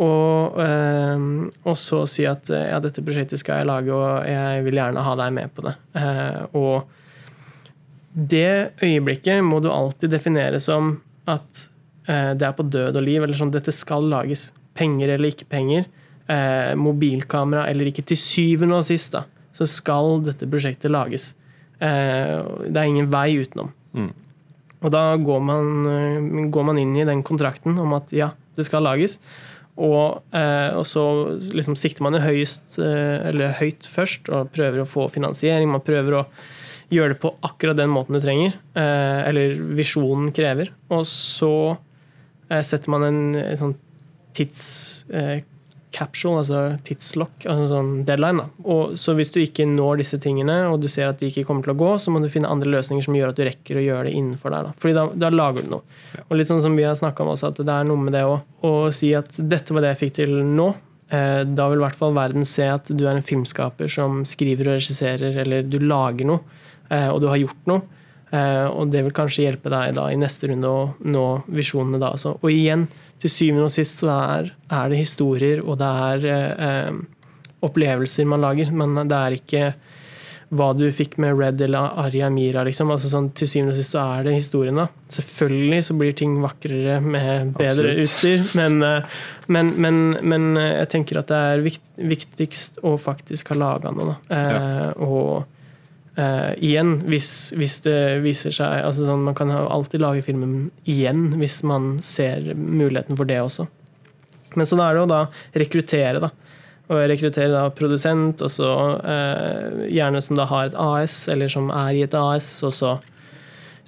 [0.00, 1.24] Og, eh,
[1.64, 5.16] og så si at ja, dette prosjektet skal jeg lage, og jeg vil gjerne ha
[5.22, 5.74] deg med på det.
[6.60, 6.84] Og
[8.10, 10.96] det øyeblikket må du alltid definere som
[11.30, 11.66] at
[12.10, 14.48] det er på død og liv, eller sånn dette skal lages.
[14.76, 15.84] Penger eller ikke penger,
[16.30, 18.04] eh, mobilkamera eller ikke.
[18.10, 19.24] Til syvende og sist da,
[19.56, 21.32] så skal dette prosjektet lages.
[21.80, 23.72] Eh, det er ingen vei utenom.
[23.96, 24.10] Mm.
[24.80, 28.66] Og da går man, eh, går man inn i den kontrakten om at ja, det
[28.68, 29.18] skal lages.
[29.80, 31.04] Og, eh, og så
[31.40, 35.70] liksom sikter man høyest, eller høyt først og prøver å få finansiering.
[35.70, 36.26] Man prøver å
[36.90, 40.72] gjøre det på akkurat den måten du trenger, eller visjonen krever.
[40.90, 41.78] Og så
[42.50, 43.76] setter man en, en sånn
[45.90, 48.42] tidscapsule, altså tidslokk, altså sånn deadline.
[48.42, 48.64] Da.
[48.64, 51.62] Og, så hvis du ikke når disse tingene, og du ser at de ikke kommer
[51.66, 53.84] til å gå, så må du finne andre løsninger som gjør at du rekker å
[53.84, 54.68] gjøre det innenfor der.
[54.68, 54.74] Da.
[54.80, 55.98] Fordi da, da lager du noe.
[56.28, 58.24] Og litt sånn som vi har snakka om også, at det er noe med det
[58.26, 60.72] å, å si at dette var det jeg fikk til nå.
[61.10, 64.70] Eh, Da vil i hvert fall verden se at du er en filmskaper som skriver
[64.70, 67.82] og regisserer, eller du lager noe, eh, og du har gjort noe.
[68.32, 72.12] Eh, Og det vil kanskje hjelpe deg da i neste runde å nå visjonene da.
[72.14, 72.36] også.
[72.42, 72.86] Og igjen,
[73.20, 76.28] til syvende og sist så er, er det historier, og det er
[76.68, 76.92] eh,
[77.66, 79.72] opplevelser man lager, men det er ikke
[80.50, 82.64] hva du fikk med Red eller Arya Mira.
[82.66, 82.88] Liksom.
[82.90, 84.74] Altså sånn, til syvende og sist så er det historien.
[84.80, 84.88] da.
[85.14, 88.02] Selvfølgelig så blir ting vakrere med bedre Absolutt.
[88.02, 91.62] utstyr, men, eh, men, men, men eh, jeg tenker at det er
[92.10, 94.16] viktigst å faktisk ha laga noe.
[94.26, 94.40] Da.
[94.40, 95.46] Eh, Og
[96.16, 101.36] eh, igjen, hvis, hvis det viser seg altså sånn, Man kan alltid lage filmen igjen
[101.40, 103.68] hvis man ser muligheten for det også.
[104.56, 105.20] Men så da er det å da
[105.62, 106.32] rekruttere, da.
[106.90, 111.68] Og rekruttere da produsent, og så uh, gjerne som da har et AS, eller som
[111.70, 112.96] er i et AS, og så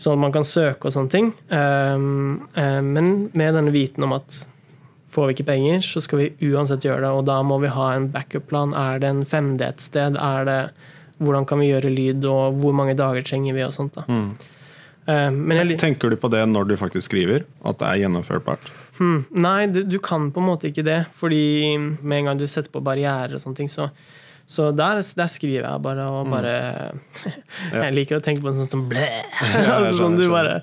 [0.03, 1.31] sånn at man kan søke og sånne ting.
[1.51, 4.45] Um, eh, men med denne viten om at
[5.13, 7.91] får vi ikke penger, så skal vi uansett gjøre det, og da må vi ha
[7.95, 8.73] en backup-plan.
[8.79, 10.17] Er det en 5D et sted?
[10.17, 10.61] Er det
[11.23, 13.97] hvordan kan vi gjøre lyd, og hvor mange dager trenger vi, og sånt.
[13.99, 14.05] da.
[14.09, 14.61] Mm.
[15.03, 17.47] Eh, men jeg, Tenker du på det når du faktisk skriver?
[17.67, 18.71] At det er gjennomførbart?
[19.01, 21.01] Hmm, nei, du, du kan på en måte ikke det.
[21.19, 21.45] Fordi
[21.79, 23.89] med en gang du setter på barrierer og sånne ting, så,
[24.53, 26.51] så der, der skriver jeg bare og bare
[27.73, 29.07] Jeg liker å tenke på en sånn som blæ.
[29.79, 30.59] altså, sånn, du, bare,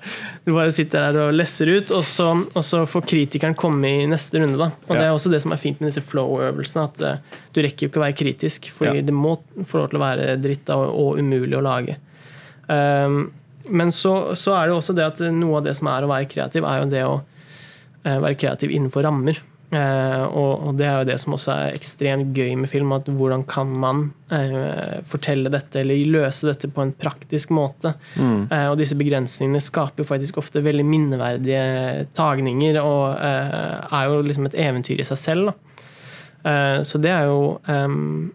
[0.46, 4.06] du bare sitter der og lesser ut, og så, og så får kritikeren komme i
[4.10, 4.60] neste runde.
[4.60, 4.70] da.
[4.86, 6.86] Og Det er også det som er fint med disse flow-øvelsene.
[6.86, 9.02] At uh, du rekker jo ikke å være kritisk, for Ja.
[9.02, 9.34] det må
[9.66, 11.98] få lov til å være dritt da, og, og umulig å lage.
[12.70, 13.24] Um,
[13.66, 16.30] men så, så er det også det at noe av det som er å være
[16.30, 19.42] kreativ, er jo det å uh, være kreativ innenfor rammer.
[19.70, 22.90] Eh, og, det er jo det som også er ekstremt gøy med film.
[22.96, 24.02] at Hvordan kan man
[24.34, 27.94] eh, fortelle dette eller løse dette på en praktisk måte?
[28.16, 28.50] Mm.
[28.50, 34.50] og disse begrensningene skaper jo faktisk ofte veldig minneverdige tagninger og eh, er jo liksom
[34.50, 35.52] et eventyr i seg selv.
[35.52, 35.70] Da.
[36.44, 38.30] Eh, så det er jo ehm,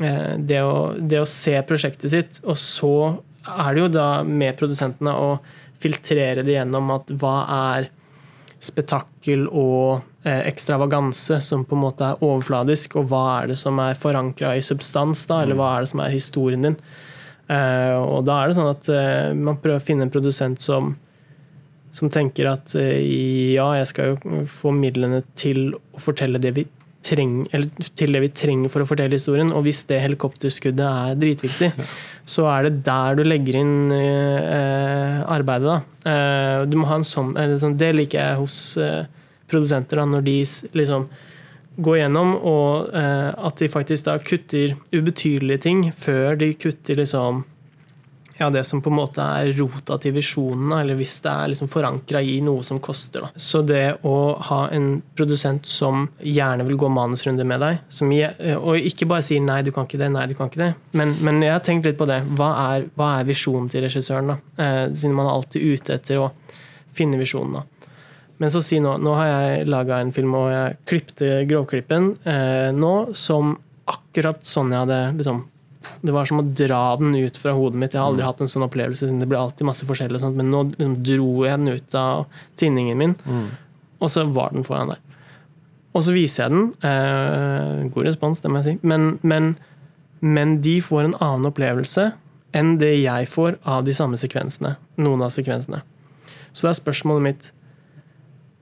[0.00, 2.94] eh, det, å, det å se prosjektet sitt, og så
[3.40, 5.32] er det jo da med produsentene å
[5.80, 7.36] filtrere det gjennom at hva
[7.74, 7.90] er
[8.60, 13.78] spetakkel og eh, ekstravaganse som på en måte er overfladisk, og hva er det som
[13.80, 16.76] er forankra i substans, da, eller hva er det som er historien din.
[17.50, 20.96] Eh, og da er det sånn at eh, man prøver å finne en produsent som
[21.90, 26.62] som tenker at ja, jeg skal jo få midlene til å fortelle det vi
[27.06, 29.52] trenger, eller til det vi trenger for å fortelle historien.
[29.56, 31.70] Og hvis det helikopterskuddet er dritviktig,
[32.34, 35.70] så er det der du legger inn eh, arbeidet.
[35.70, 36.12] Da.
[36.12, 39.08] Eh, du må ha en sånn, eller sånn Det liker jeg hos eh,
[39.50, 40.36] produsenter, da, når de
[40.78, 41.08] liksom
[41.80, 47.44] går gjennom, og eh, at de faktisk da kutter ubetydelige ting før de kutter liksom
[48.40, 51.68] ja, det som på en måte er rota til visjonen, eller hvis det er liksom
[51.68, 53.26] forankra i noe som koster.
[53.26, 53.28] Da.
[53.36, 54.14] Så det å
[54.48, 58.08] ha en produsent som gjerne vil gå manusrunde med deg, som,
[58.56, 61.12] og ikke bare sier 'nei, du kan ikke det', 'nei, du kan ikke det', men,
[61.20, 62.22] men jeg har tenkt litt på det.
[62.38, 64.32] Hva er, hva er visjonen til regissøren?
[64.32, 64.38] da?
[64.56, 66.30] Eh, siden man er alltid ute etter å
[66.96, 67.60] finne visjonen.
[67.60, 67.92] da.
[68.40, 72.72] Men så si nå, nå har jeg laga en film, og jeg klipte grovklippen eh,
[72.72, 73.58] nå som
[73.90, 75.44] akkurat sånn jeg hadde liksom
[76.04, 77.94] Det var som å dra den ut fra hodet mitt.
[77.94, 80.36] Jeg har aldri hatt en sånn opplevelse, siden det blir alltid masse forskjellig, og sånt,
[80.36, 82.26] men nå liksom dro jeg den ut av
[82.60, 83.14] tinningen min,
[84.00, 85.00] og så var den foran der.
[85.96, 86.66] Og så viser jeg den.
[86.86, 88.86] Eh, god respons, det må jeg si.
[88.86, 89.56] Men, men,
[90.20, 92.12] men de får en annen opplevelse
[92.54, 94.76] enn det jeg får av de samme sekvensene.
[95.02, 95.82] Noen av sekvensene.
[96.52, 97.50] Så det er spørsmålet mitt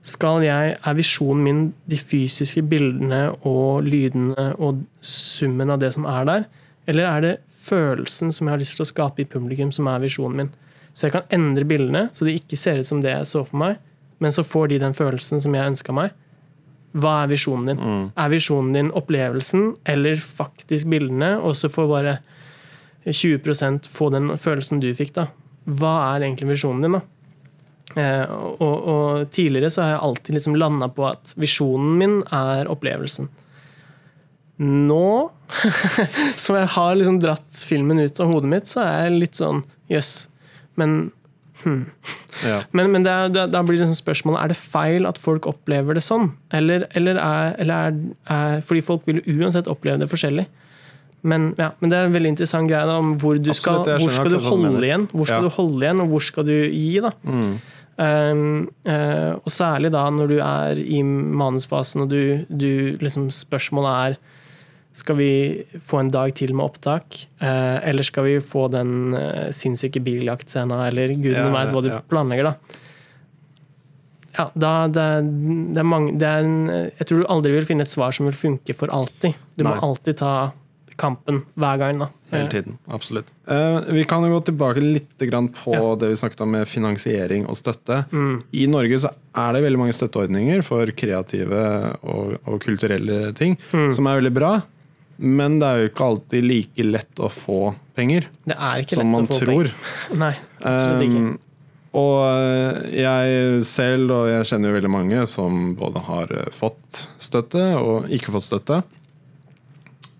[0.05, 6.07] skal jeg, Er visjonen min de fysiske bildene og lydene og summen av det som
[6.07, 6.45] er der?
[6.87, 10.01] Eller er det følelsen som jeg har lyst til å skape i publikum, som er
[10.03, 10.55] visjonen min?
[10.93, 13.59] Så jeg kan endre bildene, så de ikke ser ut som det jeg så for
[13.61, 13.77] meg,
[14.19, 16.15] men så får de den følelsen som jeg ønska meg.
[16.99, 17.83] Hva er visjonen din?
[18.17, 22.17] Er visjonen din opplevelsen eller faktisk bildene, og så får bare
[23.05, 25.29] 20% få den følelsen du fikk, da?
[25.69, 27.05] Hva er egentlig visjonen din, da?
[27.97, 28.25] Eh,
[28.61, 33.29] og, og tidligere så har jeg alltid liksom landa på at visjonen min er opplevelsen.
[34.59, 35.29] Nå
[36.43, 39.63] som jeg har liksom dratt filmen ut av hodet mitt, så er jeg litt sånn
[39.91, 40.27] jøss.
[40.79, 41.11] Men,
[42.39, 42.61] Ja.
[42.71, 45.97] men, men det er, da, blir det sånn spørsmålet er det feil at folk opplever
[45.97, 46.29] det sånn.
[46.55, 47.97] Eller, eller, er, eller er,
[48.31, 50.45] er Fordi folk vil uansett oppleve det forskjellig.
[51.27, 53.99] Men, ja, men det er en veldig interessant greie da, om hvor du Absolutt, skal,
[54.05, 54.85] hvor skal du holde mener.
[54.87, 55.07] igjen.
[55.11, 55.49] Hvor skal Ja.
[55.49, 56.87] du holde igjen, og hvor skal du gi?
[57.03, 57.11] da
[57.99, 63.91] Um, uh, og særlig da når du er i manusfasen og du, du liksom Spørsmålet
[63.91, 64.15] er
[64.99, 65.31] skal vi
[65.79, 70.83] få en dag til med opptak, eh, eller skal vi få den uh, sinnssyke biljaktscena,
[70.89, 72.03] eller gudene Ja, veit hva du ja.
[72.11, 72.85] planlegger, da.
[74.37, 75.05] Ja, da, det,
[75.73, 78.29] det er mange det er en, Jeg tror du aldri vil finne et svar som
[78.29, 79.35] vil funke for alltid.
[79.57, 80.33] Du må alltid ta
[80.99, 81.99] kampen hver gang.
[82.03, 82.07] da.
[82.29, 82.77] Hele tiden.
[82.91, 83.31] Absolutt.
[83.49, 87.47] Uh, vi kan jo gå tilbake litt grann på det vi snakket om med finansiering
[87.49, 88.03] og støtte.
[88.51, 91.63] I Norge så er det veldig mange støtteordninger for kreative
[92.03, 94.59] og, og kulturelle ting, som er veldig bra.
[95.19, 97.59] Men det er jo ikke alltid like lett å få
[97.97, 99.71] penger Det er ikke som lett man å få tror.
[99.71, 100.19] penger.
[100.21, 101.23] Nei, absolutt ikke.
[101.25, 101.37] Um,
[101.99, 107.07] og eh, jeg selv, og jeg kjenner jo veldig mange som både har eh, fått
[107.17, 108.81] støtte og ikke fått støtte.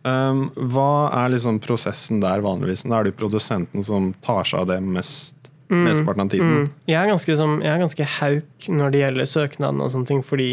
[0.01, 2.85] Um, hva er liksom prosessen der vanligvis?
[2.87, 5.38] Da er det produsenten som tar seg av det mest,
[5.69, 6.53] mesteparten av tiden.
[6.55, 6.69] Mm.
[6.89, 10.23] Jeg, er ganske, som, jeg er ganske hauk når det gjelder søknaden og sånne ting,
[10.25, 10.49] fordi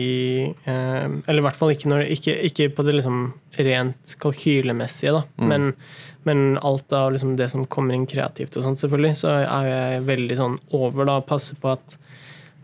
[0.69, 3.23] eh, Eller i hvert fall ikke, når, ikke, ikke på det liksom
[3.57, 5.25] rent kalkylemessige, da.
[5.41, 5.49] Mm.
[5.49, 5.67] Men,
[6.29, 10.07] men alt av liksom det som kommer inn kreativt og sånt, selvfølgelig, så er jeg
[10.11, 11.99] veldig sånn over da, Passer på at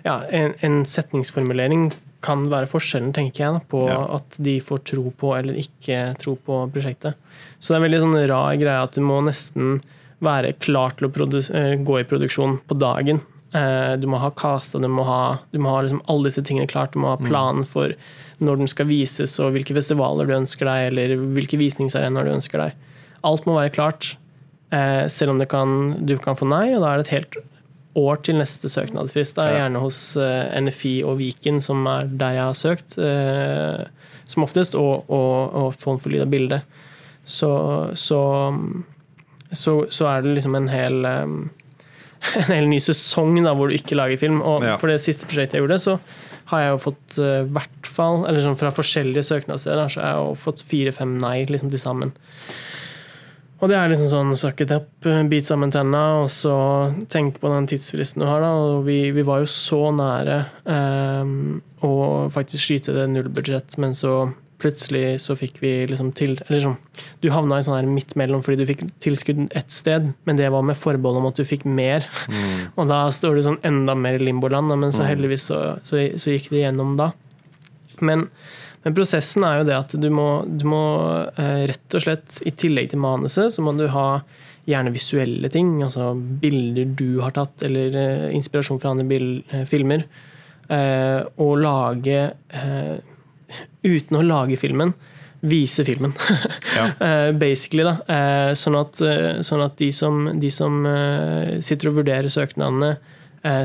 [0.05, 4.03] ja, en, en setningsformulering kan være forskjellen, tenker jeg, på Ja.
[4.19, 7.19] at de får tro på eller ikke tro på prosjektet.
[7.59, 9.81] Så det er veldig sånn rar greie at du må nesten
[10.23, 13.21] være klar til å eh, gå i produksjon på dagen.
[13.53, 16.71] Eh, du må ha casta, du må ha, du må ha liksom alle disse tingene
[16.71, 16.95] klart.
[16.95, 17.95] Du må ha planen for
[18.43, 22.65] når den skal vises, og hvilke festivaler du ønsker deg, eller hvilke visningsarenaer du ønsker
[22.65, 22.91] deg.
[23.27, 24.15] Alt må være klart,
[24.75, 27.41] eh, selv om det kan, du kan få nei, og da er det et helt
[27.99, 29.37] år til neste søknadsfrist.
[29.37, 32.97] Da, er Gjerne hos NFI og Viken, som er der jeg har søkt,
[34.33, 36.63] som oftest, og, og, og Fond for lyd og bilde.
[37.29, 37.51] Så,
[37.95, 38.19] så,
[39.53, 41.39] så, så er det liksom en hel um,
[42.39, 44.41] en hel ny sesong da, hvor du ikke lager film.
[44.43, 44.77] Og Ja.
[44.81, 45.99] for det siste prosjektet jeg gjorde, så
[46.53, 50.23] har jeg jo fått uh, hvert fall, eller sånn fra forskjellige søknadssteder, så har jeg
[50.27, 52.13] jo fått fire-fem nei liksom til sammen.
[53.63, 54.89] Og det er liksom sånn suck it up,
[55.31, 56.55] bit sammen tenna, og så
[57.15, 58.41] tenk på den tidsfristen du har.
[58.43, 61.93] da, og Vi, vi var jo så nære um, å
[62.35, 64.33] faktisk skyte det nullbudsjett, men så
[64.63, 66.79] plutselig så fikk vi liksom til Eller sånn,
[67.23, 70.51] du havna i sånn her midt mellom fordi du fikk tilskudd ett sted, men det
[70.55, 72.07] var med forbehold om at du fikk mer.
[72.79, 76.37] Og da står du sånn enda mer i limboland, men så heldigvis så, så, så
[76.37, 77.11] gikk det gjennom da.
[78.03, 78.27] Men,
[78.83, 80.83] men prosessen er jo det at du må, du må
[81.37, 84.23] eh, rett og slett, i tillegg til manuset, så må du ha
[84.69, 85.75] gjerne visuelle ting.
[85.85, 89.23] Altså bilder du har tatt, eller eh, inspirasjon fra andre
[89.53, 90.07] eh, filmer.
[90.73, 92.19] Og lage
[93.83, 94.95] Uten å lage filmen,
[95.43, 96.15] vise filmen.
[96.73, 96.87] Ja.
[97.05, 97.99] Eh, basically, da.
[98.09, 100.79] Eh, sånn, at, eh, sånn at de som, de som
[101.61, 102.97] sitter og vurderer søknadene,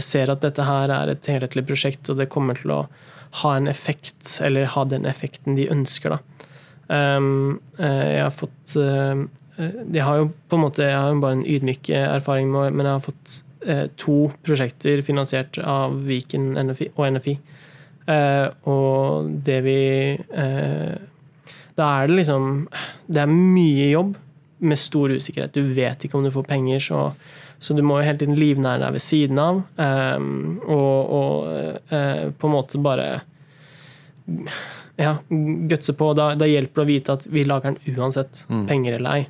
[0.01, 2.79] ser at dette her er et helhetlig prosjekt, og det kommer til å
[3.43, 6.47] ha en effekt, eller ha den effekten de ønsker, da.
[6.89, 11.41] Um, eh, jeg har fått Jeg har jo på en måte Jeg har bare en
[11.43, 13.33] ydmyk erfaring, med, men jeg har fått
[13.99, 17.33] to prosjekter finansiert av Viken NFI, og NFI.
[18.07, 19.79] Eh, og det vi
[20.15, 20.93] eh,
[21.75, 22.45] Da er det liksom
[23.11, 24.13] Det er mye jobb
[24.63, 25.51] med stor usikkerhet.
[25.53, 27.01] Du vet ikke om du får penger, så,
[27.61, 29.59] så du må jo hele tiden livnære deg ved siden av.
[29.77, 30.17] eh,
[30.65, 33.09] og og eh, på en måte bare
[34.97, 35.17] ja,
[35.69, 36.13] gutse på.
[36.17, 39.27] Da, da hjelper det å vite at vi lager den uansett, penger eller ei.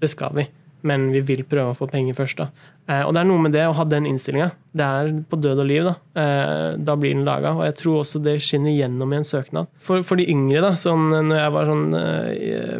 [0.00, 0.46] Det skal vi.
[0.88, 2.40] Men vi vil prøve å få penger først.
[2.40, 2.48] Da
[2.90, 4.48] Og det er noe med det å ha den innstillinga.
[4.74, 5.86] Det er på død og liv.
[5.86, 7.52] Da eh, Da blir den laga.
[7.54, 9.70] Og jeg tror også det skinner gjennom i en søknad.
[9.78, 12.76] For, for de yngre, da, sånn når jeg var sånn eh,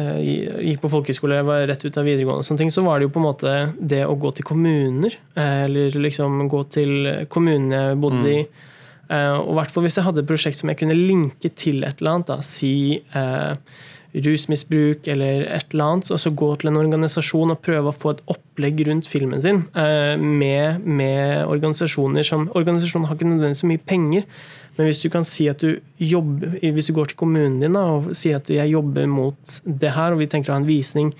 [0.00, 0.20] eh,
[0.70, 3.14] Gikk på folkehøyskole, var rett ut av videregående, og sånne ting, så var det jo
[3.14, 5.18] på en måte det å gå til kommuner.
[5.36, 6.94] Eh, eller liksom gå til
[7.32, 8.44] kommunen jeg bodde i.
[9.12, 12.16] Eh, og hvert hvis jeg hadde et prosjekt som jeg kunne linke til et eller
[12.16, 13.52] annet, da, si eh,
[14.14, 18.14] rusmisbruk eller et eller annet, og så gå til en organisasjon og prøve å få
[18.14, 23.70] et opplegg rundt filmen sin eh, med, med organisasjoner som Organisasjoner har ikke nødvendigvis så
[23.70, 24.28] mye penger,
[24.76, 27.84] men hvis du kan si at du jobber Hvis du går til kommunen din da,
[27.94, 31.14] og sier at jeg jobber mot det her, og vi tenker å ha en visning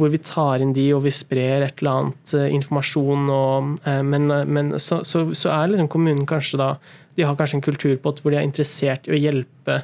[0.00, 3.26] hvor vi tar inn de og vi sprer et eller annet eh, informasjon.
[3.34, 6.70] Og, eh, men men så, så, så er liksom kommunen kanskje da
[7.18, 9.82] De har kanskje en kulturpott hvor de er interessert i å hjelpe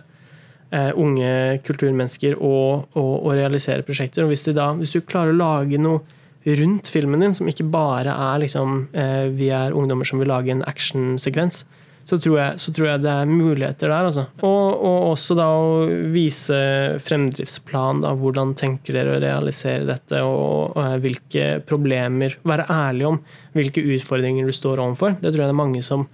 [0.99, 1.31] unge
[1.67, 4.25] kulturmennesker å, å, å realisere prosjekter.
[4.25, 6.03] Og hvis, da, hvis du klarer å lage noe
[6.47, 10.55] rundt filmen din, som ikke bare er liksom eh, vi er ungdommer som vil lage
[10.55, 11.65] en actionsekvens,
[12.07, 14.07] så tror, jeg, så tror jeg det er muligheter der.
[14.07, 14.29] Altså.
[14.47, 15.73] Og, og også da å
[16.15, 16.59] vise
[17.03, 18.05] fremdriftsplan.
[18.05, 23.19] Da, hvordan tenker dere å realisere dette, og, og hvilke problemer Være ærlig om
[23.59, 25.19] hvilke utfordringer du står overfor.
[25.19, 26.07] Det tror jeg det er mange som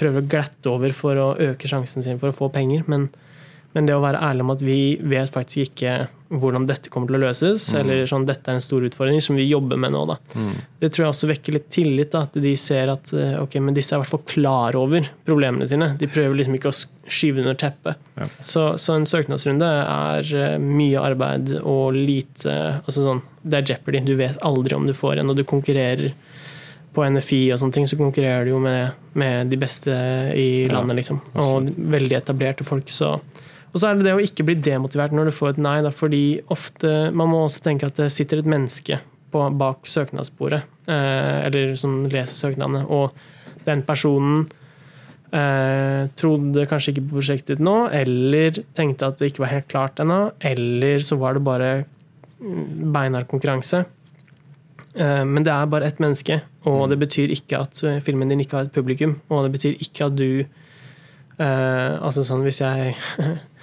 [0.00, 2.88] prøver å glatte over for å øke sjansen sin for å få penger.
[2.88, 3.10] Men,
[3.74, 5.94] men det å være ærlig om at vi vet faktisk ikke
[6.34, 9.46] hvordan dette kommer til å løses, eller sånn, dette er en stor utfordring som vi
[9.46, 10.04] jobber med nå.
[10.10, 10.16] Da.
[10.82, 12.10] Det tror jeg også vekker litt tillit.
[12.14, 15.06] Da, at de ser at eh, ok, men disse er i hvert fall klar over
[15.26, 15.92] problemene sine.
[16.00, 16.76] De prøver liksom ikke å
[17.10, 18.02] skyve under teppet.
[18.18, 18.28] Ja.
[18.38, 24.04] Så, så en søknadsrunde er eh, mye arbeid og lite altså sånn, Det er jeopardy.
[24.06, 26.14] Du vet aldri om du får en, og du konkurrerer
[26.94, 29.90] på NFI og sånne ting, så konkurrerer du jo med, med de beste
[30.38, 31.18] i Ja, landet, liksom.
[31.42, 32.86] Og veldig etablerte folk.
[32.92, 33.16] Så.
[33.74, 35.90] Og så er det det å ikke bli demotivert når du får et nei, da,
[35.90, 36.22] fordi
[36.54, 39.00] ofte Man må også tenke at det sitter et menneske
[39.34, 43.10] på, bak søknadsbordet, eh, eller som leser søknadene, og
[43.66, 44.44] den personen
[45.34, 49.66] eh, trodde kanskje ikke på prosjektet ditt nå, eller tenkte at det ikke var helt
[49.72, 53.82] klart ennå, eller så var det bare mm, beinhard konkurranse.
[54.94, 56.38] Eh, Men det er bare ett menneske,
[56.70, 59.18] og det betyr ikke at eh, filmen din ikke har et publikum.
[59.28, 62.94] Og det betyr ikke at du eh, Altså sånn hvis jeg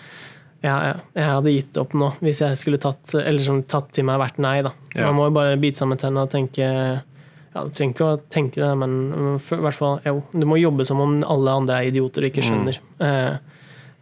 [0.61, 4.05] ja, ja, jeg hadde gitt opp nå hvis jeg skulle tatt, eller som tatt til
[4.05, 4.59] meg hvert nei.
[4.65, 4.73] da.
[4.93, 5.07] Ja.
[5.09, 8.61] Man må jo bare bite sammen tennene og tenke ja, Du trenger ikke å tenke
[8.61, 8.93] det, men
[9.39, 12.45] i hvert fall, jo, du må jobbe som om alle andre er idioter og ikke
[12.45, 12.77] skjønner.
[13.01, 13.33] Eh,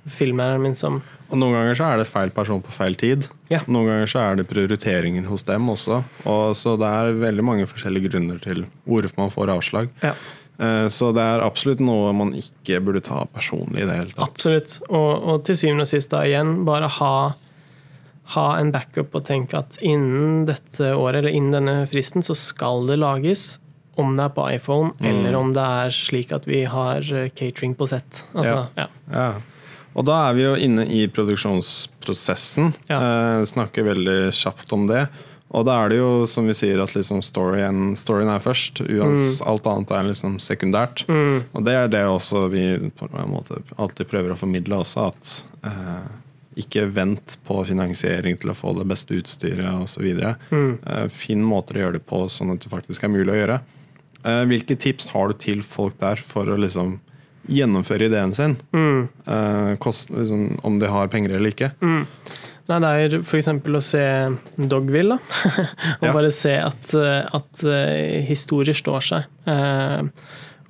[0.09, 0.99] filmeren min som
[1.29, 3.27] Og noen ganger så er det feil person på feil tid.
[3.51, 3.61] Ja.
[3.69, 6.01] Noen ganger så er det prioriteringer hos dem også.
[6.29, 9.91] Og så det er veldig mange forskjellige grunner til hvorfor man får avslag.
[10.05, 10.15] Ja,
[10.59, 14.25] Så det er absolutt noe man ikke burde ta personlig i det hele tatt.
[14.25, 14.73] absolutt.
[14.89, 17.11] Og, og til syvende og sist, da igjen, bare ha,
[18.35, 22.89] ha en backup og tenke at innen dette året, eller innen denne fristen, så skal
[22.91, 23.53] det lages.
[23.99, 27.73] Om det er på iPhone, eller om det er slik at vi har eh, catering
[27.75, 28.21] på sett.
[28.31, 28.85] Altså, ja.
[29.11, 29.31] Ja.
[29.99, 32.69] Og da er vi jo inne i produksjonsprosessen.
[32.87, 32.99] Ja.
[32.99, 35.07] Eh, snakker veldig kjapt om det.
[35.49, 38.83] Og da er det jo som vi sier at liksom storyen, storyen er først.
[38.85, 41.05] Uans, Alt annet er liksom sekundært.
[41.09, 42.65] Og det er det også vi
[42.99, 45.33] på en måte alltid prøver å formidle også, at
[45.65, 46.09] eh,
[46.59, 50.07] ikke vent på finansiering til å få det beste utstyret osv.
[50.51, 50.71] Mm.
[50.85, 53.59] Eh, finn måter å gjøre det på sånn at det faktisk er mulig å gjøre.
[54.23, 56.97] Eh, hvilke tips har du til folk der for å liksom
[57.49, 58.57] gjennomføre ideen sin?
[58.75, 59.07] Mm.
[59.25, 61.71] Eh, kost, liksom, om de har penger eller ikke.
[62.69, 63.47] Nei, det er f.eks.
[63.49, 64.03] å se
[64.69, 65.15] Dogville.
[65.17, 65.63] da.
[66.01, 66.13] og Ja.
[66.13, 69.25] bare se at, eh, at eh, historier står seg.
[69.49, 70.03] Eh,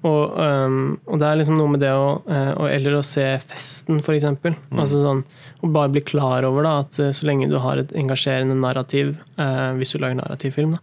[0.08, 3.26] og, um, og det er liksom noe med det å eh, og Eller å se
[3.50, 4.24] Festen, f.eks.
[4.72, 5.26] Altså sånn,
[5.60, 9.74] og bare bli klar over da, at så lenge du har et engasjerende narrativ, eh,
[9.76, 10.80] hvis du lager narrativfilm, da,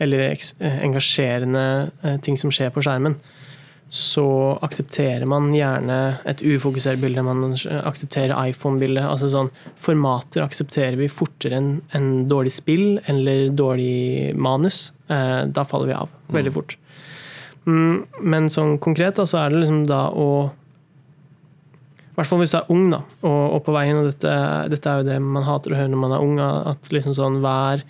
[0.00, 0.24] eller
[0.80, 3.18] engasjerende ting som skjer på skjermen,
[3.88, 7.22] så aksepterer man gjerne et ufokusert bilde.
[7.22, 7.54] Man
[7.86, 9.04] aksepterer iPhone-bildet.
[9.06, 14.90] altså sånn, Formater aksepterer vi fortere enn en dårlig spill eller dårlig manus.
[15.08, 16.76] Eh, da faller vi av veldig fort.
[17.66, 22.54] Mm, men sånn konkret da, så er det liksom da å I hvert fall hvis
[22.54, 24.34] du er ung da, og, og på veien, og dette,
[24.72, 27.42] dette er jo det man hater å høre når man er ung, at liksom sånn
[27.42, 27.82] hver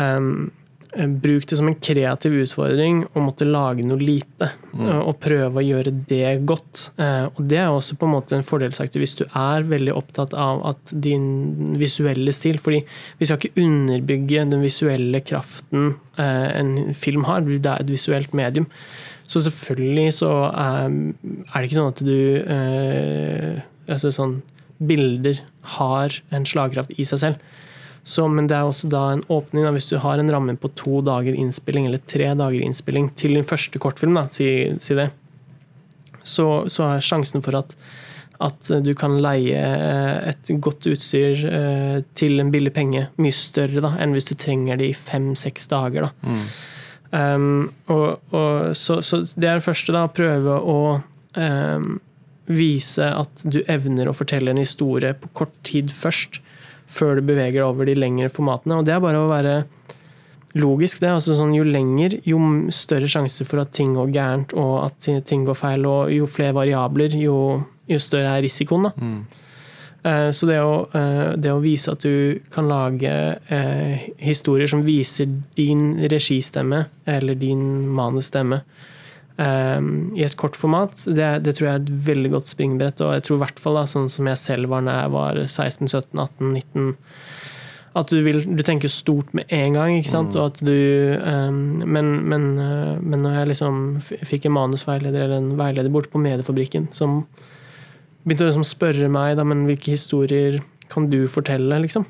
[0.00, 0.48] em,
[0.92, 4.50] Bruk det som en kreativ utfordring å måtte lage noe lite.
[4.76, 6.90] Og prøve å gjøre det godt.
[7.00, 10.36] Eh, Og det er også på en måte en fordelsaktig hvis du er veldig opptatt
[10.36, 12.82] av at din visuelle stil fordi
[13.18, 17.40] vi skal ikke underbygge den visuelle kraften eh, en film har.
[17.40, 18.68] Det er et visuelt medium.
[19.24, 24.40] Så selvfølgelig så er, det ikke sånn at du eh, altså sånn,
[24.82, 25.38] Bilder
[25.78, 27.52] har en slagkraft i seg selv.
[28.04, 29.64] Så, men det er også da en åpning.
[29.64, 33.36] Da, hvis du har en ramme på to dager innspilling eller tre dager innspilling til
[33.38, 34.48] din første kortfilm, da, si,
[34.82, 35.12] si det,
[36.22, 37.76] så, så er sjansen for at,
[38.42, 43.82] at du kan leie eh, et godt utstyr eh, til en billig penge mye større
[43.84, 46.10] da, enn hvis du trenger det i fem-seks dager.
[46.10, 46.36] Da.
[47.12, 50.06] Um, og, og, så, så det er det første, da.
[50.10, 50.78] Prøve å
[51.36, 51.98] um,
[52.50, 56.40] vise at du evner å fortelle en historie på kort tid først,
[56.92, 58.80] før du beveger deg over de lengre formatene.
[58.80, 59.56] Og det er bare å være
[60.60, 61.00] logisk.
[61.00, 62.38] det, altså sånn Jo lenger, jo
[62.74, 65.86] større sjanse for at ting går gærent og at ting går feil.
[65.88, 67.38] Og jo flere variabler, jo,
[67.88, 68.90] jo større er risikoen.
[68.90, 68.92] da.
[68.96, 69.22] Mm.
[70.34, 73.10] Så det å, eh, det å vise at du kan lage
[73.54, 78.90] eh, historier som viser din registemme eller din manusstemme eh,
[79.40, 83.00] i et kort format, det, det tror jeg er et veldig godt springbrett.
[83.00, 85.40] Og jeg tror i hvert fall da, sånn som jeg selv var da jeg var
[85.46, 86.92] 16-17-18-19
[87.92, 90.36] at du, vil, du tenker stort med en gang, ikke sant?
[90.38, 90.72] Og at du,
[91.20, 96.08] um, men, men, eh, men når jeg liksom fikk en manusveileder eller en veileder borte
[96.12, 97.20] på Mediefabrikken som
[98.24, 100.62] begynte å liksom spørre meg da, men hvilke historier
[100.92, 102.06] kan du fortelle, liksom.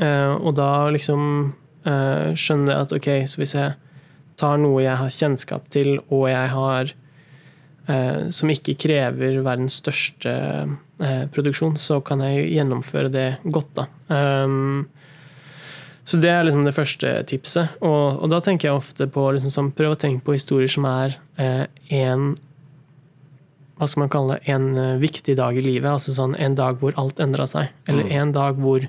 [0.00, 1.26] Eh, og da liksom
[1.84, 3.76] uh, skjønner jeg at ok, så hvis jeg
[4.40, 6.92] tar noe jeg har kjennskap til, og jeg har
[7.86, 13.86] eh, Som ikke krever verdens største eh, produksjon, så kan jeg gjennomføre det godt, da.
[14.08, 14.86] Um,
[16.04, 17.78] så det er liksom det første tipset.
[17.80, 20.84] Og, og da tenker jeg ofte på liksom sånn, Prøv å tenke på historier som
[20.84, 21.16] er
[21.88, 22.34] én
[23.74, 25.90] hva skal man kalle det, en eh, viktig dag i livet.
[25.90, 27.72] altså sånn En dag hvor alt endra seg.
[27.90, 28.86] Eller en dag hvor,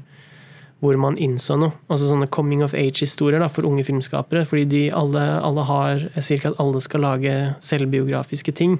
[0.86, 1.76] hvor man innså noe.
[1.90, 4.46] altså Sånne coming of age-historier for unge filmskapere.
[4.46, 8.80] fordi de alle, alle har Jeg sier ikke at alle skal lage selvbiografiske ting,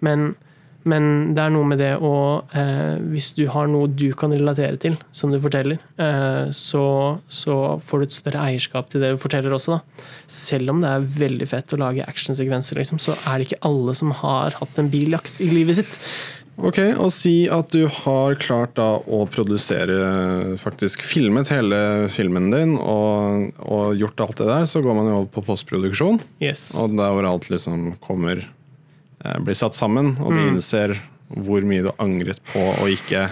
[0.00, 0.34] men,
[0.84, 4.76] men det er noe med det å eh, Hvis du har noe du kan relatere
[4.76, 9.20] til, som du forteller, eh, så, så får du et større eierskap til det du
[9.22, 9.78] forteller også.
[9.78, 10.08] da.
[10.26, 13.94] Selv om det er veldig fett å lage actionsekvenser, liksom, så er det ikke alle
[13.94, 16.00] som har hatt en biljakt i livet sitt.
[16.56, 22.76] Ok, og si at du har klart da å produsere, faktisk filmet hele filmen din
[22.80, 26.22] og, og gjort alt det der, så går man jo over på postproduksjon.
[26.40, 26.70] Yes.
[26.80, 30.54] Og der hvor alt liksom kommer eh, Blir satt sammen, og du Mm.
[30.54, 30.96] innser
[31.28, 33.26] hvor mye du angret på å ikke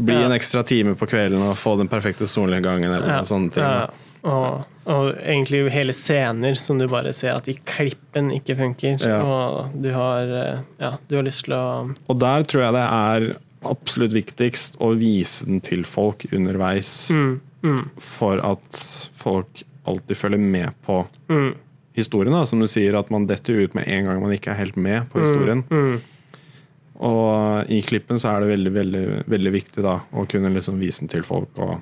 [0.00, 0.26] bli Ja.
[0.26, 3.62] en ekstra time på kvelden og få den perfekte solnedgangen eller Ja, noen sånne ting.
[3.62, 3.86] ja.
[4.28, 8.96] Og, og egentlig hele scener som du bare ser at i klippen ikke funker.
[9.00, 9.20] Ja.
[9.24, 11.66] Og du har, eh, ja, du har lyst til å
[12.08, 13.28] Og der tror jeg det er
[13.68, 17.32] absolutt viktigst å vise den til folk underveis, mm,
[17.66, 18.82] mm, for at
[19.18, 21.00] folk alltid følger med på
[21.32, 21.50] mm,
[21.98, 22.36] historien.
[22.36, 22.44] Da.
[22.46, 25.08] Som du sier, at man detter ut med en gang man ikke er helt med
[25.10, 25.64] på historien.
[25.70, 25.98] mm,
[27.08, 31.04] Og i klippen så er det veldig, veldig, veldig viktig da, å kunne liksom vise
[31.04, 31.78] den til folk og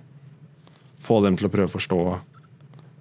[1.07, 2.01] få dem til å prøve å forstå.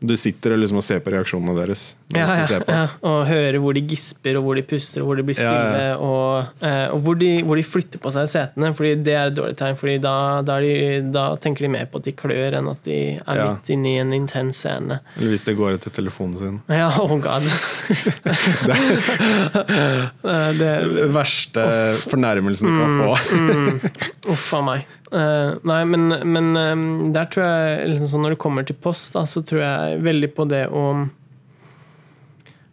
[0.04, 1.96] Du sitter og liksom og ser på reaksjonene deres.
[2.14, 2.72] ja, ja, på.
[2.72, 5.80] ja, og hører hvor de gisper, og hvor de puster, og hvor de blir stille,
[5.82, 5.94] ja.
[5.96, 8.74] Og, eh, og hvor, de, hvor de flytter på seg setene.
[8.76, 10.16] Fordi det er et dårlig tegn, Fordi da,
[10.46, 13.72] da, de, da tenker de mer på at de klør, enn at de er midt
[13.74, 15.00] inne i en intens scene.
[15.16, 16.60] Eller hvis de går etter telefonen sin.
[16.76, 17.46] Ja, oh god.
[18.68, 18.78] det,
[20.60, 21.66] det, det verste
[22.12, 23.16] fornærmelsen du kan få.
[23.32, 23.80] mm,
[24.36, 24.86] uff a meg.
[25.16, 26.82] Eh, nei, men, men eh,
[27.16, 30.30] der tror jeg liksom sånn Når det kommer til post, da, så tror jeg veldig
[30.36, 30.84] på det å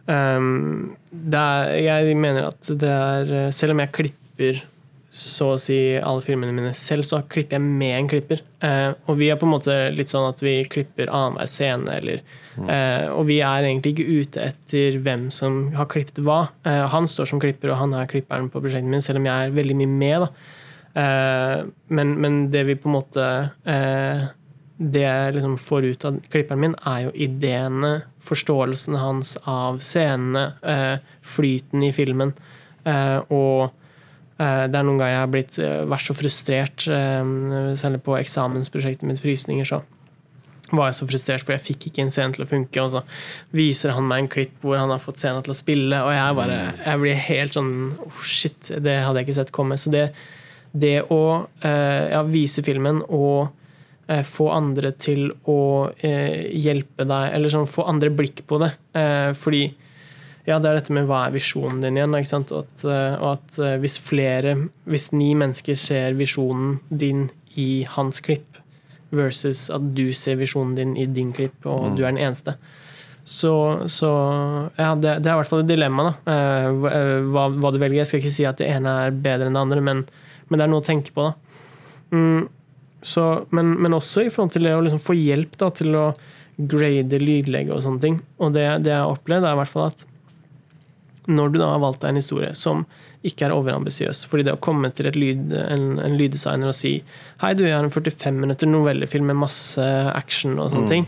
[0.09, 4.63] um, det er, Jeg mener at det er eh, Selv om jeg klipper
[5.13, 8.39] så å si alle filmene mine selv, så klipper jeg med en klipper.
[8.65, 12.23] Eh, og vi er på en måte litt sånn at vi klipper annenhver scene, eller
[12.65, 16.47] eh, Og vi er egentlig ikke ute etter hvem som har klippet hva.
[16.65, 19.51] Eh, han står som klipper, og han er klipperen på prosjektet mitt, selv om jeg
[19.51, 20.25] er veldig mye med.
[20.25, 20.61] da Eh,
[20.95, 23.27] men, men det vi på en måte
[23.65, 24.25] eh,
[24.77, 27.93] Det jeg liksom får ut av klipperen min, er jo ideene,
[28.27, 32.35] forståelsen hans av scenene, eh, flyten i filmen.
[32.85, 33.71] Eh, og
[34.43, 37.33] eh, det er noen ganger jeg har blitt, eh, vært så frustrert, eh,
[37.79, 39.83] særlig på eksamensprosjektet mitt, Frysninger, så
[40.73, 42.83] var jeg så frustrert, for jeg fikk ikke en scene til å funke.
[42.83, 43.03] Og så
[43.55, 46.39] viser han meg en klipp hvor han har fått scenen til å spille, og jeg
[46.39, 47.75] bare jeg blir helt sånn
[48.07, 49.79] oh shit, det hadde jeg ikke sett komme.
[49.81, 50.09] Så det,
[50.73, 53.49] det å eh, ja, vise filmen og
[54.09, 55.59] eh, få andre til å
[56.01, 58.73] eh, hjelpe deg, eller sånn få andre blikk på det.
[58.97, 59.67] Eh, fordi
[60.49, 62.17] ja, det er dette med hva er visjonen din igjen.
[62.19, 62.51] Ikke sant?
[62.57, 62.83] Og at,
[63.21, 64.57] og at hvis flere,
[64.91, 68.49] hvis ni mennesker ser visjonen din i hans klipp,
[69.13, 71.97] versus at du ser visjonen din i din klipp, og Mm.
[71.99, 72.57] du er den eneste.
[73.23, 73.53] Så,
[73.87, 74.09] så
[74.81, 76.37] ja, det, det er i hvert fall et dilemma, da.
[77.29, 78.01] Hva, hva du velger.
[78.01, 80.01] Jeg skal ikke si at det ene er bedre enn det andre, men,
[80.53, 81.63] men det er noe å tenke på, da.
[82.13, 82.45] Mm,
[83.03, 86.07] så, men, men også i forhold til det å liksom få hjelp da, til å
[86.71, 88.19] grade lydlegge og sånne ting.
[88.39, 90.05] Og det, det jeg har opplevd, er i hvert fall at
[91.31, 92.85] når du da har valgt deg en historie som
[93.27, 96.97] ikke er overambisiøs, fordi det å komme til lyd, en, en lyddesigner og si
[97.43, 101.07] Hei, du, jeg har en 45 minutter novellefilm med masse action og sånne ting,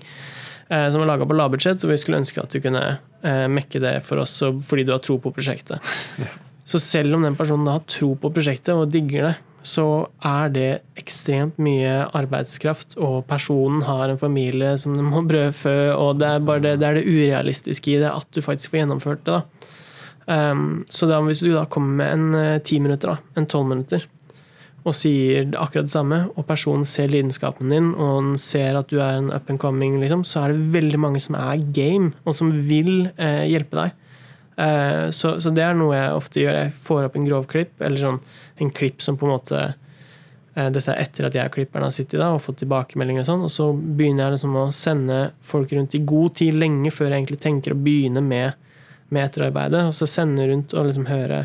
[0.68, 3.82] eh, som er laga på lavbudsjett, så vi skulle ønske at du kunne eh, mekke
[3.82, 5.94] det for oss så, fordi du har tro på prosjektet.
[6.64, 9.34] Så selv om den personen har tro på prosjektet og digger det,
[9.64, 9.84] så
[10.24, 16.20] er det ekstremt mye arbeidskraft, og personen har en familie som den må brødfø, og
[16.20, 19.40] det er det, det, er det urealistiske i det at du faktisk får gjennomført det.
[20.24, 23.68] Um, så da, hvis du da kommer med en eh, ti minutter, da, en tolv
[23.72, 24.04] minutter,
[24.84, 29.16] og sier akkurat det samme, og personen ser lidenskapen din, og ser at du er
[29.16, 32.52] en up and coming, liksom, så er det veldig mange som er game, og som
[32.68, 34.00] vil eh, hjelpe deg.
[34.56, 36.58] Eh, så, så det er noe jeg ofte gjør.
[36.64, 38.20] Jeg får opp en grov klipp, eller sånn,
[38.62, 41.94] en klipp som på en måte eh, Dette er etter at jeg og klipperen har
[41.94, 45.74] sittet da, og fått tilbakemeldinger, og sånn, og så begynner jeg liksom å sende folk
[45.74, 48.54] rundt i god tid, lenge før jeg egentlig tenker å begynne med,
[49.10, 49.88] med etterarbeidet.
[49.90, 51.44] Og så sende rundt og liksom høre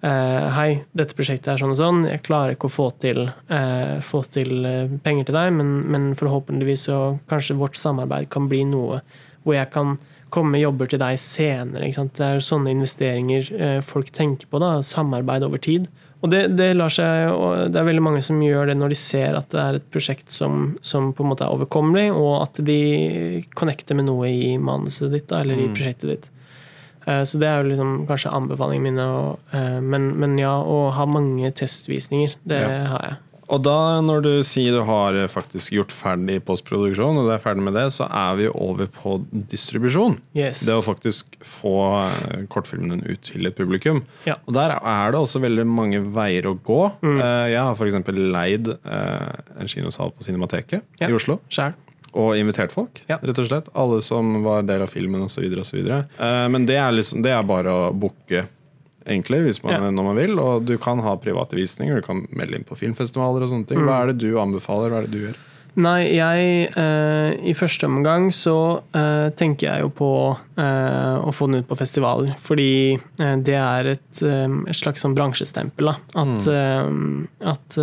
[0.00, 2.02] eh, Hei, dette prosjektet er sånn og sånn.
[2.08, 3.26] Jeg klarer ikke å få til,
[4.06, 4.68] få til
[5.04, 6.98] penger til deg, men, men forhåpentligvis så
[7.28, 9.02] kanskje vårt samarbeid kan bli noe
[9.46, 9.96] hvor jeg kan
[10.36, 11.88] komme jobber til deg senere.
[11.88, 14.60] Det er sånne investeringer eh, folk tenker på.
[14.62, 15.88] da, Samarbeid over tid.
[16.24, 18.98] Og det, det, lar seg, og det er veldig mange som gjør det når de
[18.98, 22.62] ser at det er et prosjekt som, som på en måte er overkommelig, og at
[22.66, 22.78] de
[23.58, 26.30] connecter med noe i manuset ditt da, eller i prosjektet ditt.
[27.06, 29.36] Eh, Så det er jo liksom kanskje anbefalingene mine.
[29.52, 32.72] Eh, men, men ja, å ha mange testvisninger, det Ja.
[32.94, 33.20] har jeg.
[33.52, 37.62] Og da, når du sier du har faktisk gjort ferdig postproduksjon, og du er ferdig
[37.62, 39.16] med det, så er vi over på
[39.52, 40.16] distribusjon.
[40.34, 40.64] Yes.
[40.66, 41.74] Det å faktisk få
[42.08, 44.02] eh, kortfilmen ut til et publikum.
[44.26, 44.34] Ja.
[44.46, 46.80] Og der er det også veldig mange veier å gå.
[47.06, 47.16] Mm.
[47.20, 48.12] Eh, Jeg har f.eks.
[48.36, 51.08] leid eh, en kinosal på Cinemateket Ja.
[51.10, 51.38] i Oslo.
[51.48, 51.74] Sjæl.
[52.16, 53.18] Og invitert folk, Ja.
[53.20, 53.66] rett og slett.
[53.76, 55.44] Alle som var del av filmen osv.
[55.52, 58.46] Men det er, liksom, det er bare å booke,
[59.06, 59.90] egentlig, hvis man, Ja.
[59.90, 60.38] når man vil.
[60.38, 63.78] Og du kan ha private visninger, du kan melde inn på filmfestivaler og sånne ting.
[63.86, 64.90] Hva er det du anbefaler?
[64.90, 65.36] Hva er det du gjør?
[65.76, 70.08] Nei, jeg eh, I første omgang så eh, tenker jeg jo på
[70.56, 72.32] eh, å få den ut på festivaler.
[72.40, 75.90] Fordi eh, det er et, eh, et slags sånn bransjestempel.
[75.92, 75.96] Da.
[76.22, 76.88] At, eh,
[77.52, 77.76] at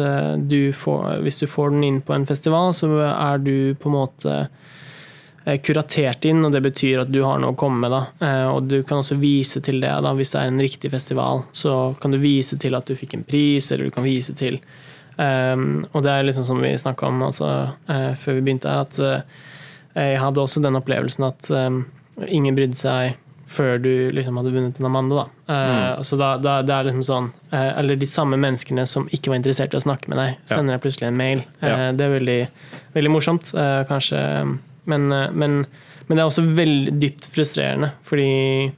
[0.49, 3.99] du får Hvis du får den inn på en festival, så er du på en
[3.99, 4.39] måte
[5.45, 7.91] kuratert inn, og det betyr at du har noe å komme med.
[7.91, 8.01] da.
[8.25, 11.43] Eh, Og du kan også vise til det da, hvis det er en riktig festival.
[11.51, 14.59] Så kan du vise til at du fikk en pris, eller du kan vise til
[15.17, 17.49] um, Og det er liksom som vi snakka om altså,
[17.89, 19.19] uh, før vi begynte her, at uh,
[19.95, 21.83] jeg hadde også den opplevelsen at um,
[22.25, 23.19] ingen brydde seg
[23.53, 25.27] før du liksom hadde vunnet en Amanda.
[25.45, 25.53] Da.
[25.53, 29.29] Eh, så da, da, det er liksom sånn eh, Eller de samme menneskene som ikke
[29.29, 31.43] var interessert i å snakke med deg, sender deg plutselig en mail.
[31.61, 31.91] Eh, Ja.
[31.93, 32.37] Det er veldig,
[32.95, 34.23] veldig morsomt, eh, kanskje.
[34.89, 35.61] Men, eh, men,
[36.07, 38.73] men det er også veldig dypt frustrerende, fordi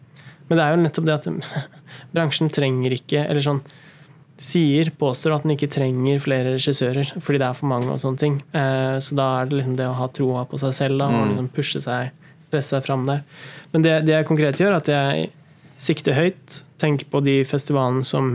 [0.45, 1.29] Men det er jo nettopp det at
[2.13, 3.63] bransjen trenger ikke Eller sånn
[4.35, 8.19] sier, påstår at den ikke trenger flere regissører fordi det er for mange og sånne
[8.19, 8.33] ting.
[8.51, 11.29] Eh, Så da er det liksom det å ha troa på seg selv da, og
[11.29, 12.11] liksom pushe seg,
[12.51, 13.21] presse seg fram der.
[13.71, 15.29] Men det, det jeg konkret gjør, er at jeg
[15.87, 18.27] sikter høyt, tenker på de festivalene som,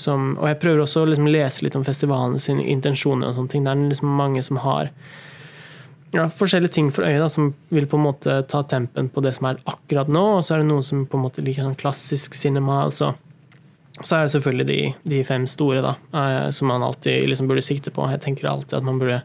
[0.00, 3.52] som Og jeg prøver også å liksom lese litt om festivalene sine intensjoner og sånne
[3.52, 3.68] ting.
[3.68, 4.88] Det er liksom mange som har
[6.14, 9.34] ja, forskjellige ting for øyet da, som vil på en måte ta tempen på det
[9.36, 11.78] som er akkurat nå, og så er det noen som på en måte liker sånn
[11.80, 12.84] klassisk cinema.
[12.86, 13.14] altså
[14.02, 17.62] så er det selvfølgelig de, de fem store, da, eh, som man alltid liksom burde
[17.62, 18.08] sikte på.
[18.10, 19.20] Jeg tenker alltid at man burde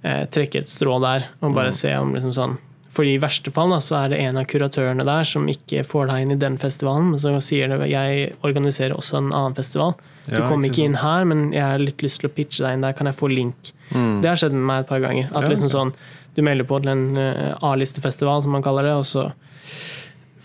[0.00, 2.56] eh, trekke et strå der og bare se om liksom sånn
[2.96, 6.06] fordi I verste fall da, så er det en av kuratørene der som ikke får
[6.08, 9.92] deg inn i den festivalen, men så sier det jeg organiserer også en annen festival.
[10.26, 12.74] Du Ja, kommer ikke inn her, men jeg har litt lyst til å pitche deg
[12.74, 12.92] inn der.
[12.98, 13.72] Kan jeg få link?
[13.92, 15.28] Det har skjedd med meg et par ganger.
[15.32, 15.92] At Ja, liksom sånn,
[16.36, 19.30] Du melder på til en eh, A-listefestival, som man kaller det, og så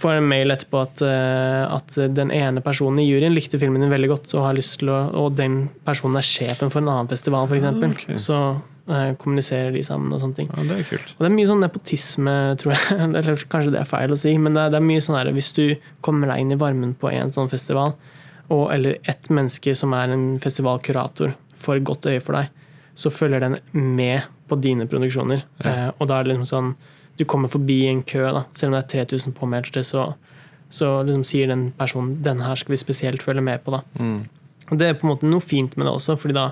[0.02, 3.84] får jeg en mail etterpå at, eh, at den ene personen i juryen likte filmen
[3.84, 6.90] din veldig godt, og har lyst til å, og den personen er sjefen for en
[6.94, 7.68] annen festival, f.eks.
[7.68, 8.06] Ah, ok.
[8.22, 8.38] Så
[8.88, 10.50] eh, kommuniserer de sammen og sånne ting.
[10.56, 11.14] Ja, det er kult.
[11.18, 12.98] Og det er mye sånn nepotisme, tror jeg.
[13.20, 15.32] Eller kanskje det er feil å si, men det er, det er mye sånn her
[15.36, 15.66] hvis du
[16.02, 17.94] kommer deg inn i varmen på en sånn festival,
[18.52, 22.49] og, eller ett menneske som er en festivalkurator, får et godt øye for deg,
[22.97, 25.45] så følger den med på dine produksjoner.
[25.64, 26.74] Eh, og da er det liksom sånn
[27.20, 30.14] Du kommer forbi en kø, da, selv om det er 3000 påmeldte, så,
[30.74, 33.76] så liksom sier den personen denne her skal vi spesielt følge med på.
[33.76, 33.82] da.
[34.72, 36.47] Og Det er på en måte noe fint med det også, fordi da,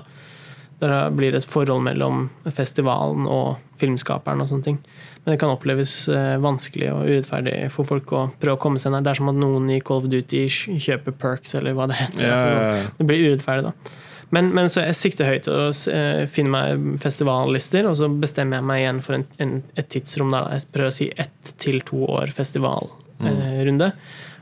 [0.78, 4.44] da blir det et forhold mellom festivalen og filmskaperen.
[4.44, 4.78] og sånne ting.
[5.24, 8.94] Men det kan oppleves eh, vanskelig og urettferdig for folk å prøve å komme seg
[8.94, 9.04] ned.
[9.04, 12.24] Det er som at noen i Call of Duty kjøper perks, eller hva det heter.
[12.24, 12.94] Ja, Altså, ja, ja.
[12.96, 13.98] Det blir urettferdig, da.
[14.30, 18.68] Men, men så jeg sikter høyt og eh, finner meg festivallister, og så bestemmer jeg
[18.70, 22.04] meg igjen for en, en, et tidsrom der jeg prøver å si ett til to
[22.06, 23.90] år festivalrunde.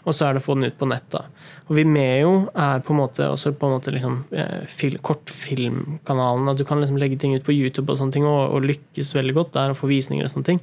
[0.08, 1.04] Og så er det å få den ut på nett.
[1.12, 1.26] da.
[1.68, 6.48] Og Vimeo er på en måte også på en måte liksom, eh, fil, kortfilmkanalen.
[6.48, 9.12] At du kan liksom legge ting ut på YouTube og sånne ting, og, og lykkes
[9.18, 10.62] veldig godt der og få visninger og sånne ting.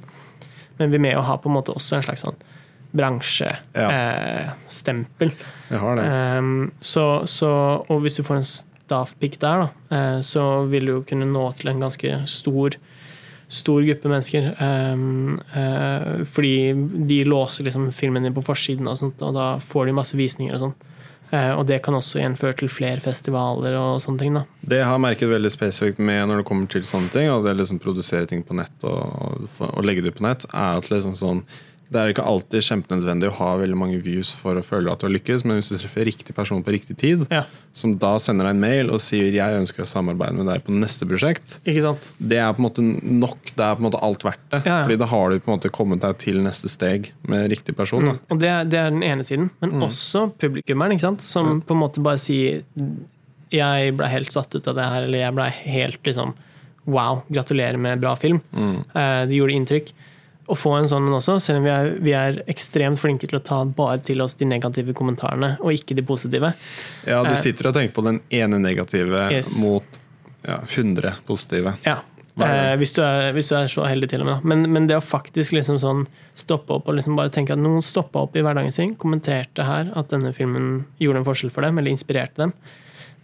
[0.80, 2.38] Men Vimeo har på en måte også en slags sånn
[2.96, 5.28] bransjestempel.
[5.70, 6.04] Har det.
[6.38, 7.50] Um, så, så,
[7.86, 11.44] og hvis du får en staffpick der, da, eh, så vil du jo kunne nå
[11.58, 12.70] til en ganske stor
[13.48, 14.48] stor gruppe mennesker.
[14.60, 16.72] Um, uh, fordi
[17.06, 20.56] de låser liksom filmen din på forsiden, og sånt, og da får de masse visninger
[20.56, 20.76] og sånn.
[21.32, 24.34] Uh, og det kan også igjen føre til flere festivaler og sånne ting.
[24.38, 24.44] da.
[24.62, 27.54] Det jeg har merket veldig spesifikt med når det kommer til sånne ting, og det
[27.54, 30.90] er liksom produsere ting på nett og, og, og legge det på nett, er at
[30.90, 31.46] liksom sånn
[31.92, 35.06] det er ikke alltid kjempenødvendig å ha veldig mange views for å føle at du
[35.06, 38.44] har lykkes, men hvis du treffer riktig person på riktig tid, Ja, som da sender
[38.48, 41.58] deg en mail og sier 'jeg ønsker å samarbeide med deg på neste prosjekt',
[42.18, 43.52] det er på en måte nok.
[43.54, 44.64] Det er på en måte alt verdt det.
[44.66, 44.82] Ja, ja.
[44.86, 48.04] Fordi da har du på en måte kommet deg til neste steg med riktig person.
[48.04, 48.18] Da.
[48.30, 49.50] Og det, er- det er den ene siden.
[49.60, 52.62] Men også publikummeren, som på en måte bare sier
[53.52, 56.34] 'jeg ble helt satt ut av det her', eller 'jeg ble helt liksom
[56.88, 58.40] Wow, gratulerer med bra film'.
[58.54, 58.84] Mm.
[59.28, 59.92] det gjorde inntrykk.
[60.48, 63.38] Å få en sånn en også, selv om vi er, vi er ekstremt flinke til
[63.40, 66.52] å ta bare til oss de negative kommentarene, og ikke de positive.
[67.06, 67.36] Ja, du Eh.
[67.36, 69.58] sitter og tenker på den ene negative Yes.
[69.58, 69.82] mot
[70.46, 71.74] ja, 100 positive.
[71.84, 71.98] Ja.
[72.38, 74.44] Eh, hvis, du er, hvis du er så heldig, til og med.
[74.44, 77.80] Men, men det å faktisk liksom sånn stoppe opp og liksom bare tenke at noen
[77.82, 81.78] stoppa opp i hverdagen sin, kommenterte her at denne filmen gjorde en forskjell for dem,
[81.78, 82.52] eller inspirerte dem,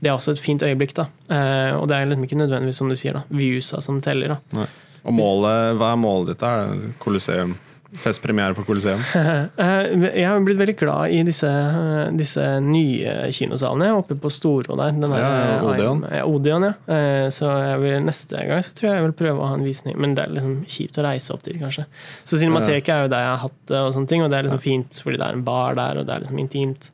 [0.02, 0.94] det er også et fint øyeblikk.
[0.96, 1.04] da.
[1.30, 4.28] Eh, og det er liksom ikke nødvendigvis som du sier, da, viewsa som teller.
[4.28, 4.38] da.
[4.62, 4.66] Nei.
[5.04, 6.42] Og målet, hva er målet ditt?
[6.46, 7.56] Er det Colosseum?
[7.92, 9.00] Festpremiere på Colosseum?
[9.62, 13.90] Eh, jeg har blitt veldig glad i disse, eh, disse nye kinosalene.
[13.98, 14.94] Oppe på Storo der.
[14.96, 16.00] Den der, Ja, ja, Odeon.
[16.08, 16.72] Ja, Odeon, ja.
[16.94, 19.66] Eh, Så jeg vil, neste gang så tror jeg jeg vil prøve å ha en
[19.66, 19.98] visning.
[20.00, 21.84] Men det er liksom kjipt å reise opp dit, kanskje.
[22.24, 24.48] Så Cinemateket er jo der jeg har hatt det, og sånne ting, og det er
[24.48, 26.90] liksom fint fordi det er en bar der, og det er liksom intimt.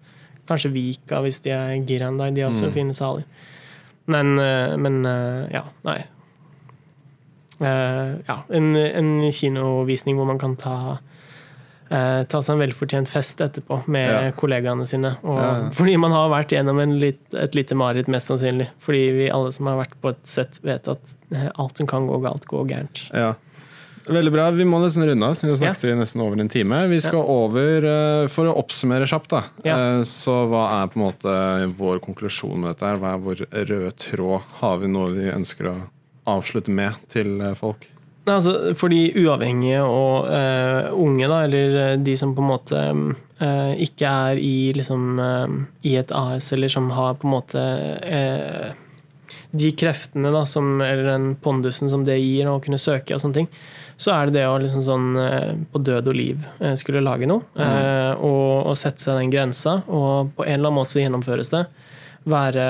[0.48, 2.34] Kanskje Vika, hvis de er gira en dag.
[2.34, 2.74] De også Mm.
[2.74, 3.24] fine saler.
[4.08, 6.00] Men, eh, men eh, ja, nei.
[7.60, 10.76] Eh, ja, en, en kinovisning hvor man kan ta
[11.90, 14.30] eh, ta seg en velfortjent fest etterpå med Ja.
[14.36, 15.14] kollegaene sine.
[15.24, 15.70] Og, Ja.
[15.72, 18.68] Fordi man har vært gjennom en lit, et lite mareritt, mest sannsynlig.
[18.78, 22.06] Fordi vi alle som har vært på et sett, vet at eh, alt som kan
[22.06, 23.06] gå galt, går gærent.
[23.12, 23.34] Ja.
[24.08, 24.50] Veldig bra.
[24.56, 25.34] Vi må nesten runde av.
[25.42, 26.78] Vi har snakket i nesten over en time.
[26.88, 29.42] Vi skal over, For å oppsummere kjapt, da.
[30.08, 31.34] Så hva er på en måte
[31.76, 32.86] vår konklusjon med dette?
[32.88, 32.96] her?
[32.96, 34.40] Hva er vår røde tråd?
[34.62, 35.76] Har vi noe vi ønsker å
[36.36, 37.88] avslutte med til eh, folk?
[38.28, 42.50] Nei, altså, for de uavhengige og uh, unge, da, eller eh, de som på en
[42.50, 42.82] måte
[43.40, 45.54] uh, ikke er i, liksom, uh,
[45.88, 47.64] i et AS, eller som har på en måte
[49.48, 53.40] de kreftene da, som, eller den pondusen som det gir, å kunne søke og sånne
[53.40, 53.50] ting,
[53.96, 55.06] så er det det å liksom sånn
[55.72, 56.44] på død og liv
[56.78, 60.76] skulle lage noe, eh, og, og sette seg den grensa, og på en eller annen
[60.76, 61.64] måte så gjennomføres det.
[62.28, 62.66] Være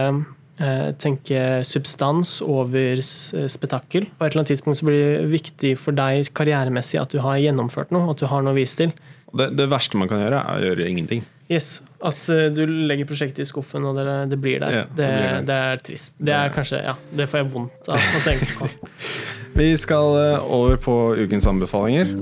[0.98, 4.09] tenke substans over s- spetakkel.
[4.18, 7.38] På et eller annet tidspunkt så blir det viktig for deg karrieremessig at du har
[7.38, 8.92] gjennomført noe, at du har noe å vise til.
[9.36, 11.22] Det, det verste man kan gjøre, er å gjøre ingenting.
[11.48, 14.74] Yes, At eh, du legger prosjektet i skuffen, og det, det blir der.
[14.80, 15.46] Ja, det det, blir der.
[15.48, 16.14] det er trist.
[16.20, 18.68] Det er kanskje, ja, det får jeg vondt av å tenke på.
[19.59, 22.12] Vi skal eh, over på ukens anbefalinger.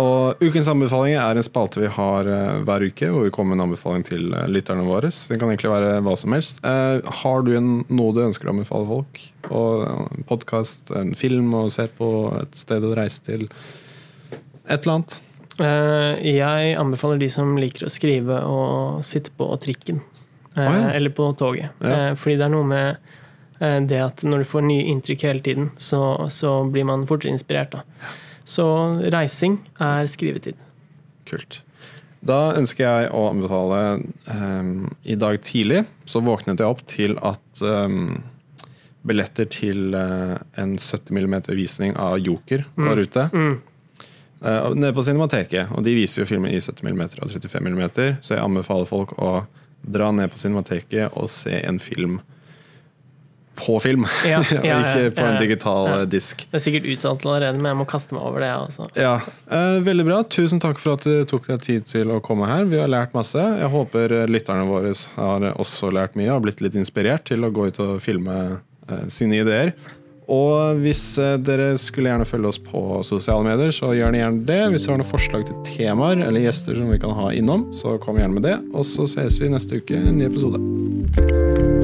[0.00, 3.60] Og Ukens anbefaling er en spalte vi har eh, hver uke, hvor vi kommer med
[3.60, 5.10] en anbefaling til eh, lytterne våre.
[5.12, 6.58] Det kan egentlig være hva som helst.
[6.66, 9.20] Eh, har du en, noe du ønsker å anbefale folk?
[9.54, 12.08] Og En podkast, en film å se på,
[12.40, 13.46] et sted å reise til?
[14.64, 15.20] Et eller annet.
[15.54, 20.00] Jeg anbefaler de som liker å skrive og sitte på trikken.
[20.56, 20.88] eh, ja.
[20.96, 21.70] Eller på toget.
[21.78, 22.16] Ja.
[22.18, 23.12] Fordi det er noe med
[23.86, 27.76] det at når du får nye inntrykk hele tiden, så, så blir man fortere inspirert.
[27.78, 28.10] Da.
[28.44, 28.66] Så
[29.12, 30.58] reising er skrivetid.
[31.28, 31.62] Kult.
[32.24, 33.80] Da ønsker jeg å anbefale
[34.32, 38.22] um, I dag tidlig så våknet jeg opp til at um,
[39.04, 43.28] billetter til uh, en 70 mm visning av Joker var ute.
[43.32, 43.58] Mm.
[44.40, 45.72] Uh, nede på Cinemateket.
[45.76, 47.84] Og de viser jo filmer i 70 mm og 35 mm,
[48.24, 49.34] så jeg anbefaler folk å
[49.84, 52.22] dra ned på Cinemateket og se en film
[53.58, 56.46] på film, Ja, ja, ja, ikke på en digital eh, disk.
[56.50, 58.52] Det er sikkert utsatt allerede, men jeg må kaste meg over det.
[58.68, 58.88] Også.
[58.98, 59.16] Ja,
[59.48, 60.20] eh, Veldig bra.
[60.36, 62.66] Tusen takk for at du tok deg tid til å komme her.
[62.70, 63.40] Vi har lært masse.
[63.40, 67.52] Jeg håper eh, lytterne våre har også lært mye og blitt litt inspirert til å
[67.54, 69.74] gå ut og filme eh, sine ideer.
[70.32, 74.60] Og hvis eh, dere skulle gjerne følge oss på sosiale medier, så gjør gjerne det.
[74.72, 77.98] Hvis dere har noen forslag til temaer eller gjester som vi kan ha innom, så
[78.02, 78.58] kom gjerne med det.
[78.72, 81.83] Og så ses vi neste uke i en ny episode.